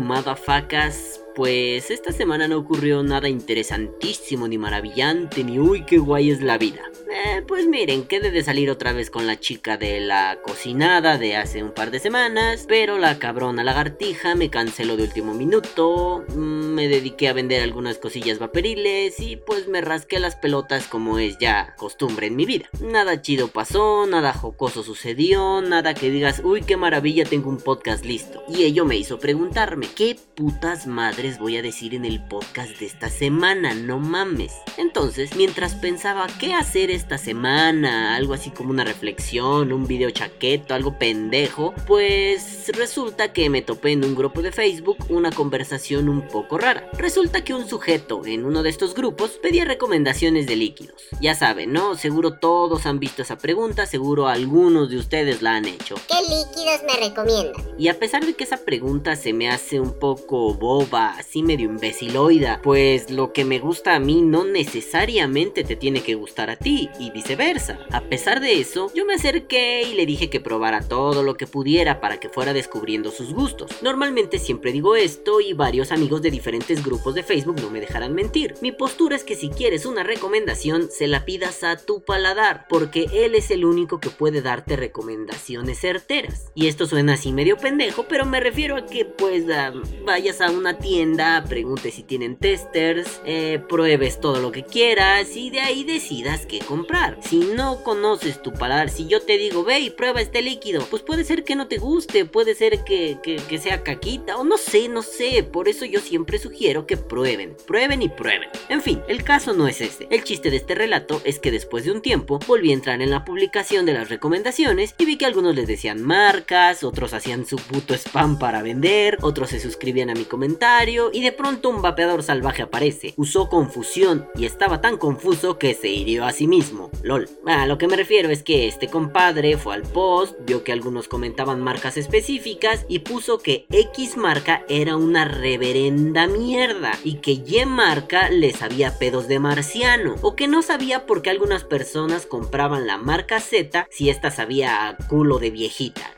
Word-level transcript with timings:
Motherfuckers. 0.00 1.22
Pues 1.34 1.90
esta 1.90 2.12
semana 2.12 2.48
no 2.48 2.56
ocurrió 2.56 3.02
nada 3.02 3.28
interesantísimo 3.28 4.48
ni 4.48 4.56
maravillante 4.56 5.44
ni 5.44 5.58
uy 5.58 5.84
qué 5.84 5.98
guay 5.98 6.30
es 6.30 6.40
la 6.40 6.56
vida. 6.56 6.80
Eh, 7.12 7.42
pues 7.46 7.66
miren, 7.66 8.04
quedé 8.04 8.30
de 8.30 8.42
salir 8.42 8.70
otra 8.70 8.92
vez 8.92 9.10
con 9.10 9.26
la 9.26 9.38
chica 9.38 9.76
de 9.76 10.00
la 10.00 10.38
cocinada 10.42 11.18
de 11.18 11.36
hace 11.36 11.62
un 11.62 11.72
par 11.72 11.90
de 11.90 11.98
semanas, 11.98 12.64
pero 12.66 12.98
la 12.98 13.18
cabrona 13.18 13.64
lagartija 13.64 14.34
me 14.34 14.48
canceló 14.48 14.96
de 14.96 15.02
último 15.02 15.34
minuto, 15.34 16.24
mm, 16.34 16.55
me 16.76 16.88
dediqué 16.88 17.28
a 17.28 17.32
vender 17.32 17.62
algunas 17.62 17.96
cosillas 17.96 18.38
vaporiles 18.38 19.18
y 19.18 19.36
pues 19.36 19.66
me 19.66 19.80
rasqué 19.80 20.20
las 20.20 20.36
pelotas 20.36 20.86
como 20.86 21.18
es 21.18 21.38
ya 21.38 21.74
costumbre 21.78 22.26
en 22.26 22.36
mi 22.36 22.44
vida. 22.44 22.66
Nada 22.82 23.22
chido 23.22 23.48
pasó, 23.48 24.06
nada 24.06 24.34
jocoso 24.34 24.82
sucedió, 24.82 25.62
nada 25.62 25.94
que 25.94 26.10
digas, 26.10 26.42
uy 26.44 26.60
qué 26.60 26.76
maravilla 26.76 27.24
tengo 27.24 27.48
un 27.48 27.56
podcast 27.56 28.04
listo. 28.04 28.44
Y 28.46 28.64
ello 28.64 28.84
me 28.84 28.98
hizo 28.98 29.18
preguntarme, 29.18 29.88
¿qué 29.96 30.18
putas 30.34 30.86
madres 30.86 31.38
voy 31.38 31.56
a 31.56 31.62
decir 31.62 31.94
en 31.94 32.04
el 32.04 32.22
podcast 32.22 32.78
de 32.78 32.84
esta 32.84 33.08
semana? 33.08 33.74
No 33.74 33.98
mames. 33.98 34.52
Entonces, 34.76 35.34
mientras 35.34 35.74
pensaba 35.76 36.26
qué 36.38 36.52
hacer 36.52 36.90
esta 36.90 37.16
semana, 37.16 38.16
algo 38.16 38.34
así 38.34 38.50
como 38.50 38.68
una 38.68 38.84
reflexión, 38.84 39.72
un 39.72 39.86
video 39.86 40.10
chaqueto, 40.10 40.74
algo 40.74 40.98
pendejo, 40.98 41.72
pues 41.86 42.70
resulta 42.76 43.32
que 43.32 43.48
me 43.48 43.62
topé 43.62 43.92
en 43.92 44.04
un 44.04 44.14
grupo 44.14 44.42
de 44.42 44.52
Facebook 44.52 44.98
una 45.08 45.30
conversación 45.30 46.10
un 46.10 46.28
poco 46.28 46.58
rara. 46.58 46.65
Resulta 46.98 47.44
que 47.44 47.54
un 47.54 47.68
sujeto 47.68 48.26
en 48.26 48.44
uno 48.44 48.64
de 48.64 48.70
estos 48.70 48.94
grupos 48.94 49.38
pedía 49.40 49.64
recomendaciones 49.64 50.46
de 50.48 50.56
líquidos. 50.56 51.04
Ya 51.20 51.36
saben, 51.36 51.72
¿no? 51.72 51.94
Seguro 51.94 52.32
todos 52.38 52.86
han 52.86 52.98
visto 52.98 53.22
esa 53.22 53.38
pregunta, 53.38 53.86
seguro 53.86 54.26
algunos 54.26 54.90
de 54.90 54.96
ustedes 54.96 55.42
la 55.42 55.54
han 55.54 55.66
hecho. 55.66 55.94
¿Qué 56.08 56.20
líquidos 56.22 56.80
me 56.84 57.08
recomiendan? 57.08 57.62
Y 57.78 57.86
a 57.88 57.98
pesar 57.98 58.26
de 58.26 58.34
que 58.34 58.42
esa 58.42 58.64
pregunta 58.64 59.14
se 59.14 59.32
me 59.32 59.48
hace 59.48 59.78
un 59.78 59.98
poco 59.98 60.54
boba, 60.54 61.10
así 61.10 61.44
medio 61.44 61.66
imbeciloida, 61.66 62.60
pues 62.62 63.10
lo 63.10 63.32
que 63.32 63.44
me 63.44 63.60
gusta 63.60 63.94
a 63.94 64.00
mí 64.00 64.20
no 64.20 64.44
necesariamente 64.44 65.62
te 65.62 65.76
tiene 65.76 66.02
que 66.02 66.16
gustar 66.16 66.50
a 66.50 66.56
ti 66.56 66.90
y 66.98 67.10
viceversa. 67.12 67.78
A 67.92 68.00
pesar 68.00 68.40
de 68.40 68.58
eso, 68.60 68.90
yo 68.92 69.04
me 69.04 69.14
acerqué 69.14 69.82
y 69.82 69.94
le 69.94 70.06
dije 70.06 70.30
que 70.30 70.40
probara 70.40 70.80
todo 70.80 71.22
lo 71.22 71.36
que 71.36 71.46
pudiera 71.46 72.00
para 72.00 72.18
que 72.18 72.28
fuera 72.28 72.52
descubriendo 72.52 73.12
sus 73.12 73.32
gustos. 73.32 73.70
Normalmente 73.82 74.40
siempre 74.40 74.72
digo 74.72 74.96
esto 74.96 75.40
y 75.40 75.52
varios 75.52 75.92
amigos 75.92 76.22
de 76.22 76.30
diferentes 76.32 76.55
grupos 76.82 77.14
de 77.14 77.22
Facebook 77.22 77.60
no 77.60 77.70
me 77.70 77.80
dejarán 77.80 78.14
mentir. 78.14 78.54
Mi 78.60 78.72
postura 78.72 79.16
es 79.16 79.24
que 79.24 79.36
si 79.36 79.48
quieres 79.50 79.86
una 79.86 80.02
recomendación, 80.02 80.88
se 80.90 81.06
la 81.06 81.24
pidas 81.24 81.64
a 81.64 81.76
tu 81.76 82.02
paladar, 82.02 82.66
porque 82.68 83.06
él 83.12 83.34
es 83.34 83.50
el 83.50 83.64
único 83.64 84.00
que 84.00 84.10
puede 84.10 84.42
darte 84.42 84.76
recomendaciones 84.76 85.78
certeras. 85.80 86.50
Y 86.54 86.68
esto 86.68 86.86
suena 86.86 87.14
así 87.14 87.32
medio 87.32 87.56
pendejo, 87.56 88.06
pero 88.08 88.26
me 88.26 88.40
refiero 88.40 88.76
a 88.76 88.86
que 88.86 89.04
pues 89.04 89.44
ah, 89.50 89.72
vayas 90.04 90.40
a 90.40 90.50
una 90.50 90.78
tienda, 90.78 91.44
preguntes 91.48 91.94
si 91.94 92.02
tienen 92.02 92.36
testers, 92.36 93.20
eh, 93.24 93.60
pruebes 93.68 94.20
todo 94.20 94.40
lo 94.40 94.52
que 94.52 94.64
quieras 94.64 95.36
y 95.36 95.50
de 95.50 95.60
ahí 95.60 95.84
decidas 95.84 96.46
qué 96.46 96.60
comprar. 96.60 97.18
Si 97.22 97.38
no 97.38 97.82
conoces 97.82 98.42
tu 98.42 98.52
paladar, 98.52 98.90
si 98.90 99.06
yo 99.06 99.22
te 99.22 99.38
digo, 99.38 99.64
ve 99.64 99.80
y 99.80 99.90
prueba 99.90 100.20
este 100.20 100.42
líquido, 100.42 100.86
pues 100.90 101.02
puede 101.02 101.24
ser 101.24 101.44
que 101.44 101.56
no 101.56 101.68
te 101.68 101.78
guste, 101.78 102.24
puede 102.24 102.54
ser 102.54 102.84
que, 102.84 103.18
que 103.22 103.58
sea 103.58 103.82
caquita 103.82 104.36
o 104.36 104.44
no 104.44 104.58
sé, 104.58 104.88
no 104.88 105.02
sé. 105.02 105.42
Por 105.42 105.68
eso 105.68 105.84
yo 105.84 106.00
siempre 106.00 106.38
sugiero 106.46 106.86
que 106.86 106.96
prueben, 106.96 107.56
prueben 107.66 108.02
y 108.02 108.08
prueben. 108.08 108.48
En 108.68 108.80
fin, 108.80 109.02
el 109.08 109.24
caso 109.24 109.52
no 109.52 109.66
es 109.66 109.80
este. 109.80 110.06
El 110.10 110.22
chiste 110.22 110.50
de 110.50 110.56
este 110.56 110.74
relato 110.74 111.20
es 111.24 111.38
que 111.38 111.50
después 111.50 111.84
de 111.84 111.90
un 111.90 112.02
tiempo 112.02 112.38
volví 112.46 112.70
a 112.70 112.74
entrar 112.74 113.02
en 113.02 113.10
la 113.10 113.24
publicación 113.24 113.84
de 113.84 113.92
las 113.94 114.08
recomendaciones 114.08 114.94
y 114.98 115.04
vi 115.06 115.16
que 115.16 115.26
algunos 115.26 115.54
les 115.56 115.66
decían 115.66 116.02
marcas, 116.02 116.84
otros 116.84 117.14
hacían 117.14 117.46
su 117.46 117.56
puto 117.56 117.94
spam 117.94 118.38
para 118.38 118.62
vender, 118.62 119.18
otros 119.22 119.50
se 119.50 119.60
suscribían 119.60 120.10
a 120.10 120.14
mi 120.14 120.24
comentario 120.24 121.10
y 121.12 121.20
de 121.22 121.32
pronto 121.32 121.68
un 121.68 121.82
vapeador 121.82 122.22
salvaje 122.22 122.62
aparece. 122.62 123.14
Usó 123.16 123.48
confusión 123.48 124.28
y 124.36 124.46
estaba 124.46 124.80
tan 124.80 124.98
confuso 124.98 125.58
que 125.58 125.74
se 125.74 125.88
hirió 125.88 126.24
a 126.24 126.32
sí 126.32 126.46
mismo. 126.46 126.90
LOL. 127.02 127.28
A 127.46 127.66
lo 127.66 127.78
que 127.78 127.88
me 127.88 127.96
refiero 127.96 128.30
es 128.30 128.42
que 128.42 128.68
este 128.68 128.88
compadre 128.88 129.56
fue 129.56 129.74
al 129.74 129.82
post, 129.82 130.36
vio 130.46 130.62
que 130.62 130.72
algunos 130.72 131.08
comentaban 131.08 131.60
marcas 131.60 131.96
específicas 131.96 132.86
y 132.88 133.00
puso 133.00 133.38
que 133.38 133.66
X 133.70 134.16
marca 134.16 134.64
era 134.68 134.96
una 134.96 135.24
reverenda 135.24 136.26
mierda 136.36 136.92
y 137.02 137.16
que 137.16 137.32
Y 137.32 137.64
marca 137.66 138.30
les 138.30 138.62
había 138.62 138.98
pedos 138.98 139.28
de 139.28 139.38
marciano 139.38 140.16
o 140.22 140.36
que 140.36 140.48
no 140.48 140.62
sabía 140.62 141.06
por 141.06 141.22
qué 141.22 141.30
algunas 141.30 141.64
personas 141.64 142.26
compraban 142.26 142.86
la 142.86 142.98
marca 142.98 143.40
Z 143.40 143.86
si 143.90 144.10
esta 144.10 144.30
sabía 144.30 144.96
culo 145.08 145.38
de 145.38 145.50
viejita. 145.50 146.12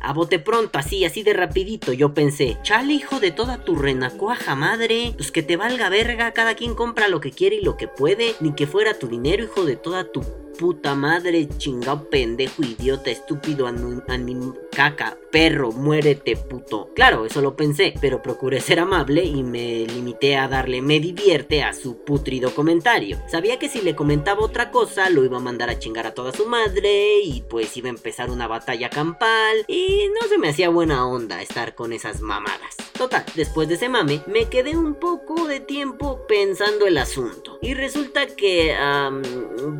A 0.00 0.12
bote 0.12 0.38
pronto, 0.38 0.78
así, 0.78 1.04
así 1.04 1.22
de 1.22 1.32
rapidito, 1.32 1.92
yo 1.92 2.12
pensé, 2.12 2.58
chale 2.62 2.92
hijo 2.92 3.20
de 3.20 3.30
toda 3.30 3.64
tu 3.64 3.76
renacuaja 3.76 4.54
madre, 4.54 5.14
pues 5.16 5.30
que 5.30 5.42
te 5.42 5.56
valga 5.56 5.88
verga, 5.88 6.32
cada 6.32 6.54
quien 6.54 6.74
compra 6.74 7.08
lo 7.08 7.20
que 7.20 7.30
quiere 7.30 7.56
y 7.56 7.62
lo 7.62 7.76
que 7.76 7.88
puede, 7.88 8.34
ni 8.40 8.54
que 8.54 8.66
fuera 8.66 8.98
tu 8.98 9.06
dinero 9.06 9.44
hijo 9.44 9.64
de 9.64 9.76
toda 9.76 10.10
tu 10.12 10.22
puta 10.58 10.94
madre, 10.94 11.48
chingado 11.58 12.08
pendejo, 12.08 12.62
idiota, 12.62 13.10
estúpido, 13.10 13.66
anim 13.66 14.54
caca, 14.70 15.18
perro, 15.30 15.72
muérete, 15.72 16.36
puto. 16.36 16.90
Claro, 16.94 17.26
eso 17.26 17.40
lo 17.40 17.56
pensé, 17.56 17.94
pero 18.00 18.22
procuré 18.22 18.60
ser 18.60 18.80
amable 18.80 19.24
y 19.24 19.42
me 19.42 19.86
limité 19.86 20.36
a 20.36 20.48
darle 20.48 20.82
me 20.82 21.00
divierte 21.00 21.62
a 21.62 21.72
su 21.72 22.04
putrido 22.04 22.54
comentario. 22.54 23.18
Sabía 23.28 23.58
que 23.58 23.68
si 23.68 23.80
le 23.80 23.94
comentaba 23.94 24.44
otra 24.44 24.70
cosa, 24.70 25.10
lo 25.10 25.24
iba 25.24 25.38
a 25.38 25.40
mandar 25.40 25.70
a 25.70 25.78
chingar 25.78 26.06
a 26.06 26.14
toda 26.14 26.32
su 26.32 26.46
madre 26.46 27.20
y 27.22 27.42
pues 27.42 27.76
iba 27.76 27.88
a 27.88 27.90
empezar 27.90 28.30
una 28.30 28.46
batalla 28.46 28.90
campal 28.90 29.64
y 29.66 30.08
no 30.20 30.28
se 30.28 30.38
me 30.38 30.48
hacía 30.48 30.68
buena 30.68 31.06
onda 31.06 31.42
estar 31.42 31.74
con 31.74 31.92
esas 31.92 32.20
mamadas. 32.20 32.83
Total, 32.96 33.24
después 33.34 33.68
de 33.68 33.74
ese 33.74 33.88
mame, 33.88 34.22
me 34.26 34.48
quedé 34.48 34.76
un 34.76 34.94
poco 34.94 35.48
de 35.48 35.58
tiempo 35.58 36.24
pensando 36.28 36.86
el 36.86 36.96
asunto. 36.96 37.58
Y 37.60 37.74
resulta 37.74 38.26
que, 38.26 38.74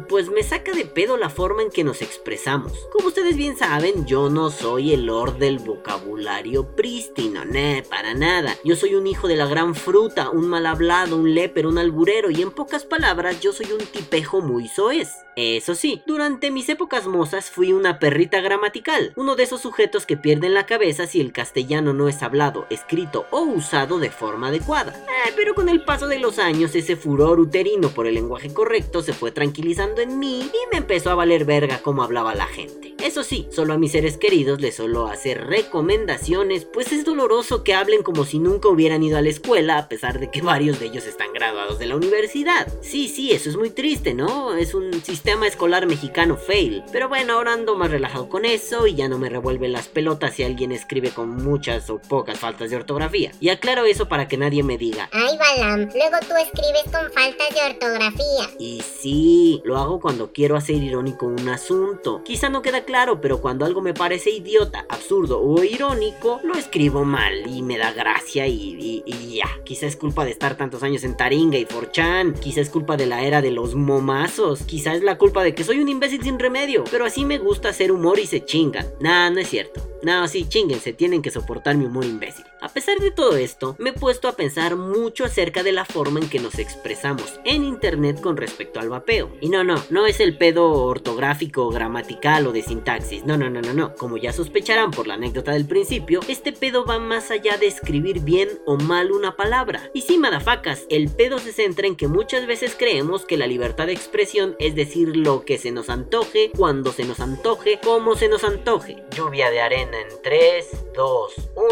pues 0.09 0.31
me 0.31 0.43
saca 0.43 0.73
de 0.73 0.85
pedo 0.85 1.17
la 1.17 1.31
forma 1.31 1.63
en 1.63 1.71
que 1.71 1.85
nos 1.85 2.03
expresamos. 2.03 2.73
Como 2.93 3.09
ustedes 3.09 3.37
bien 3.37 3.57
saben, 3.57 4.05
yo 4.05 4.31
no 4.31 4.51
soy 4.51 4.93
el 4.93 5.07
lord 5.07 5.39
del 5.39 5.61
vocabulario 5.61 6.75
prístino, 6.75 7.45
no, 7.45 7.83
para 7.89 8.15
nada. 8.15 8.57
Yo 8.65 8.75
soy 8.75 8.97
un 8.97 9.07
hijo 9.07 9.29
de 9.29 9.37
la 9.37 9.47
gran 9.47 9.77
fruta, 9.77 10.31
un 10.31 10.49
mal 10.49 10.67
hablado, 10.67 11.17
un 11.17 11.35
léper, 11.35 11.69
un 11.69 11.79
alburero, 11.79 12.31
y 12.31 12.43
en 12.43 12.51
pocas 12.51 12.85
palabras, 12.85 13.41
yo 13.41 13.53
soy 13.53 13.71
un 13.73 13.87
tipejo 13.87 14.41
muy 14.41 14.67
soez. 14.67 15.24
Eso 15.37 15.75
sí, 15.75 16.03
durante 16.07 16.51
mis 16.51 16.69
épocas 16.69 17.07
mozas 17.07 17.51
fui 17.51 17.73
una 17.73 17.99
perrita 17.99 18.41
gramatical, 18.41 19.13
uno 19.17 19.35
de 19.35 19.43
esos 19.43 19.61
sujetos 19.61 20.07
que 20.07 20.17
pierden 20.17 20.55
la 20.55 20.67
cabeza 20.67 21.07
si 21.07 21.21
el 21.21 21.33
castellano 21.33 21.93
no 21.93 22.09
es 22.09 22.23
hablado, 22.23 22.67
escrito 22.71 23.27
o 23.31 23.41
usado 23.41 23.99
de 23.99 24.11
forma 24.11 24.49
adecuada. 24.49 24.93
Eh, 24.93 25.33
pero 25.37 25.55
con 25.55 25.69
el 25.69 25.85
paso 25.85 26.07
de 26.07 26.19
los 26.19 26.39
años 26.39 26.75
ese 26.75 26.97
furor 26.97 27.41
uterino 27.41 27.89
por 27.89 28.07
el 28.07 28.15
lenguaje 28.15 28.55
correcto 28.55 29.03
se 29.03 29.13
fue 29.13 29.33
tranquilizando 29.33 30.01
en 30.01 30.19
mí 30.19 30.41
y 30.41 30.71
me 30.71 30.79
empezó 30.79 31.11
a 31.11 31.15
valer 31.15 31.45
verga 31.45 31.79
como 31.79 32.03
hablaba 32.03 32.35
la 32.35 32.47
gente. 32.47 32.94
Eso 33.05 33.23
sí, 33.23 33.47
solo 33.51 33.75
a 33.75 33.77
mis 33.77 33.93
seres 33.93 34.17
queridos 34.17 34.63
les 34.63 34.77
solo 34.77 35.09
hacer 35.09 35.47
recomendaciones, 35.47 36.65
pues 36.65 36.91
es 36.91 37.05
doloroso 37.05 37.63
que 37.63 37.75
hablen 37.75 38.03
como 38.03 38.25
si 38.25 38.39
nunca 38.39 38.69
hubieran 38.69 39.03
ido 39.03 39.19
a 39.19 39.21
la 39.21 39.29
escuela 39.29 39.77
a 39.77 39.89
pesar 39.89 40.19
de 40.19 40.31
que 40.31 40.41
varios 40.41 40.81
de 40.81 40.87
ellos 40.87 41.05
están 41.05 41.35
graduados 41.35 41.79
de 41.79 41.85
la 41.85 41.97
universidad. 41.97 42.67
Sí, 42.81 43.09
sí, 43.09 43.33
eso 43.33 43.51
es 43.51 43.59
muy 43.59 43.69
triste, 43.69 44.15
¿no? 44.15 44.55
Es 44.55 44.73
un 44.73 44.91
sistema 45.05 45.47
escolar 45.47 45.87
mexicano 45.87 46.39
fail. 46.39 46.83
Pero 46.93 47.11
bueno, 47.11 47.35
ahora 47.35 47.53
ando 47.53 47.77
más 47.77 47.91
relajado 47.91 48.31
con 48.31 48.47
eso 48.47 48.87
y 48.87 48.95
ya 48.95 49.07
no 49.07 49.19
me 49.19 49.29
revuelve 49.29 49.69
las 49.69 49.89
pelotas 49.89 50.37
si 50.37 50.43
alguien 50.43 50.73
escribe 50.73 51.11
con 51.11 51.29
muchas 51.29 51.91
o 51.91 51.99
pocas 51.99 52.39
faltas 52.39 52.71
de 52.71 52.77
ortografía. 52.77 53.33
Y 53.39 53.51
aclaro 53.51 53.85
eso 53.85 54.09
para 54.09 54.29
que 54.29 54.39
nadie 54.39 54.63
me 54.63 54.79
diga. 54.79 55.11
Ay, 55.13 55.37
Balam, 55.37 55.91
luego 55.95 56.17
tú 56.21 56.35
escribes 56.37 56.85
con 56.85 57.13
faltas 57.13 57.51
de 57.55 57.71
ortografía. 57.71 58.49
Y 58.59 58.81
sí, 58.81 59.61
lo 59.67 59.77
hago 59.77 60.01
cuando 60.01 60.33
quiero 60.33 60.57
hacer 60.57 60.77
irónico 60.77 61.27
un 61.27 61.51
asunto. 61.51 62.23
Quizá 62.25 62.49
no 62.49 62.63
queda 62.63 62.85
claro, 62.85 62.94
pero 63.21 63.41
cuando 63.41 63.65
algo 63.65 63.81
me 63.81 63.93
parece 63.93 64.31
idiota, 64.31 64.87
absurdo 64.89 65.41
o 65.41 65.65
irónico, 65.65 66.41
lo 66.45 66.55
escribo 66.55 67.05
mal 67.05 67.45
y 67.45 67.61
me 67.61 67.77
da 67.77 67.93
gracia 67.93 68.47
y, 68.47 69.03
ya. 69.35 69.49
Quizá 69.65 69.87
es 69.87 69.97
culpa 69.97 70.25
de 70.25 70.31
estar 70.31 70.57
tantos 70.57 70.85
años 70.85 71.03
en 71.03 71.17
Taringa 71.17 71.59
y 71.59 71.65
Forchan. 71.65 72.35
Quizá 72.35 72.61
es 72.61 72.71
culpa 72.71 72.97
de 72.97 73.07
la 73.07 73.25
era 73.25 73.43
de 73.43 73.51
los 73.51 73.75
momazos. 73.75 74.63
Quizá 74.63 74.95
es 74.95 75.03
la 75.03 75.19
culpa 75.19 75.43
de 75.43 75.57
que 75.57 75.65
soy 75.65 75.81
un 75.81 75.89
imbécil 75.89 76.23
sin 76.23 76.39
remedio, 76.39 76.85
pero 76.89 77.05
así 77.05 77.25
me 77.25 77.39
gusta 77.39 77.71
hacer 77.71 77.91
humor 77.91 78.21
y 78.21 78.27
se 78.27 78.45
chingan. 78.45 78.87
Nah, 79.01 79.29
no 79.31 79.41
es 79.41 79.49
cierto. 79.49 79.83
No, 80.05 80.29
sí, 80.29 80.47
chinguense, 80.47 80.93
tienen 80.93 81.23
que 81.23 81.31
soportar 81.31 81.77
mi 81.77 81.87
humor 81.87 82.05
imbécil. 82.05 82.45
A 82.61 82.69
pesar 82.69 82.99
de 82.99 83.11
todo 83.11 83.37
esto, 83.37 83.75
me 83.79 83.91
he 83.91 83.93
puesto 83.95 84.29
a 84.29 84.37
pensar 84.37 84.77
mucho 84.77 85.25
acerca 85.25 85.63
de 85.63 85.73
la 85.73 85.87
forma 85.87 86.21
en 86.21 86.29
que 86.29 86.39
nos 86.39 86.59
expresamos 86.59 87.41
en 87.45 87.65
internet 87.65 88.21
con 88.21 88.37
respecto 88.37 88.81
al 88.81 88.91
vapeo. 88.91 89.33
Y 89.41 89.49
no, 89.49 89.65
no, 89.65 89.83
no 89.89 90.07
es 90.07 90.21
el 90.21 90.37
pedo 90.37 90.71
ortográfico, 90.71 91.71
gramatical 91.71 92.47
o 92.47 92.53
de 92.53 92.63
sintaxis. 92.63 92.84
No, 93.25 93.39
no, 93.39 93.49
no, 93.49 93.63
no, 93.63 93.73
no. 93.73 93.95
Como 93.95 94.19
ya 94.19 94.31
sospecharán 94.31 94.91
por 94.91 95.07
la 95.07 95.15
anécdota 95.15 95.53
del 95.53 95.65
principio, 95.65 96.21
este 96.29 96.53
pedo 96.53 96.85
va 96.85 96.99
más 96.99 97.31
allá 97.31 97.57
de 97.57 97.67
escribir 97.67 98.21
bien 98.21 98.49
o 98.67 98.77
mal 98.77 99.11
una 99.11 99.37
palabra. 99.37 99.91
Y 99.95 100.03
sí, 100.03 100.19
madafacas, 100.19 100.85
el 100.91 101.09
pedo 101.09 101.39
se 101.39 101.53
centra 101.53 101.87
en 101.87 101.97
que 101.97 102.09
muchas 102.09 102.47
veces 102.47 102.77
creemos 102.79 103.25
que 103.25 103.39
la 103.39 103.47
libertad 103.47 103.87
de 103.87 103.95
expresión 103.95 104.55
es 104.59 104.75
decir 104.75 105.17
lo 105.17 105.47
que 105.47 105.57
se 105.57 105.73
nos 105.73 105.89
antoje, 105.89 106.51
cuando 106.55 106.93
se 106.93 107.05
nos 107.05 107.21
antoje, 107.21 107.81
como 107.83 108.17
se 108.17 108.29
nos 108.29 108.45
antoje. 108.45 109.03
Lluvia 109.17 109.51
de 109.51 109.63
arena 109.63 109.99
en 109.99 110.23
3, 110.23 110.93
2, 110.95 111.33
1. 111.57 111.67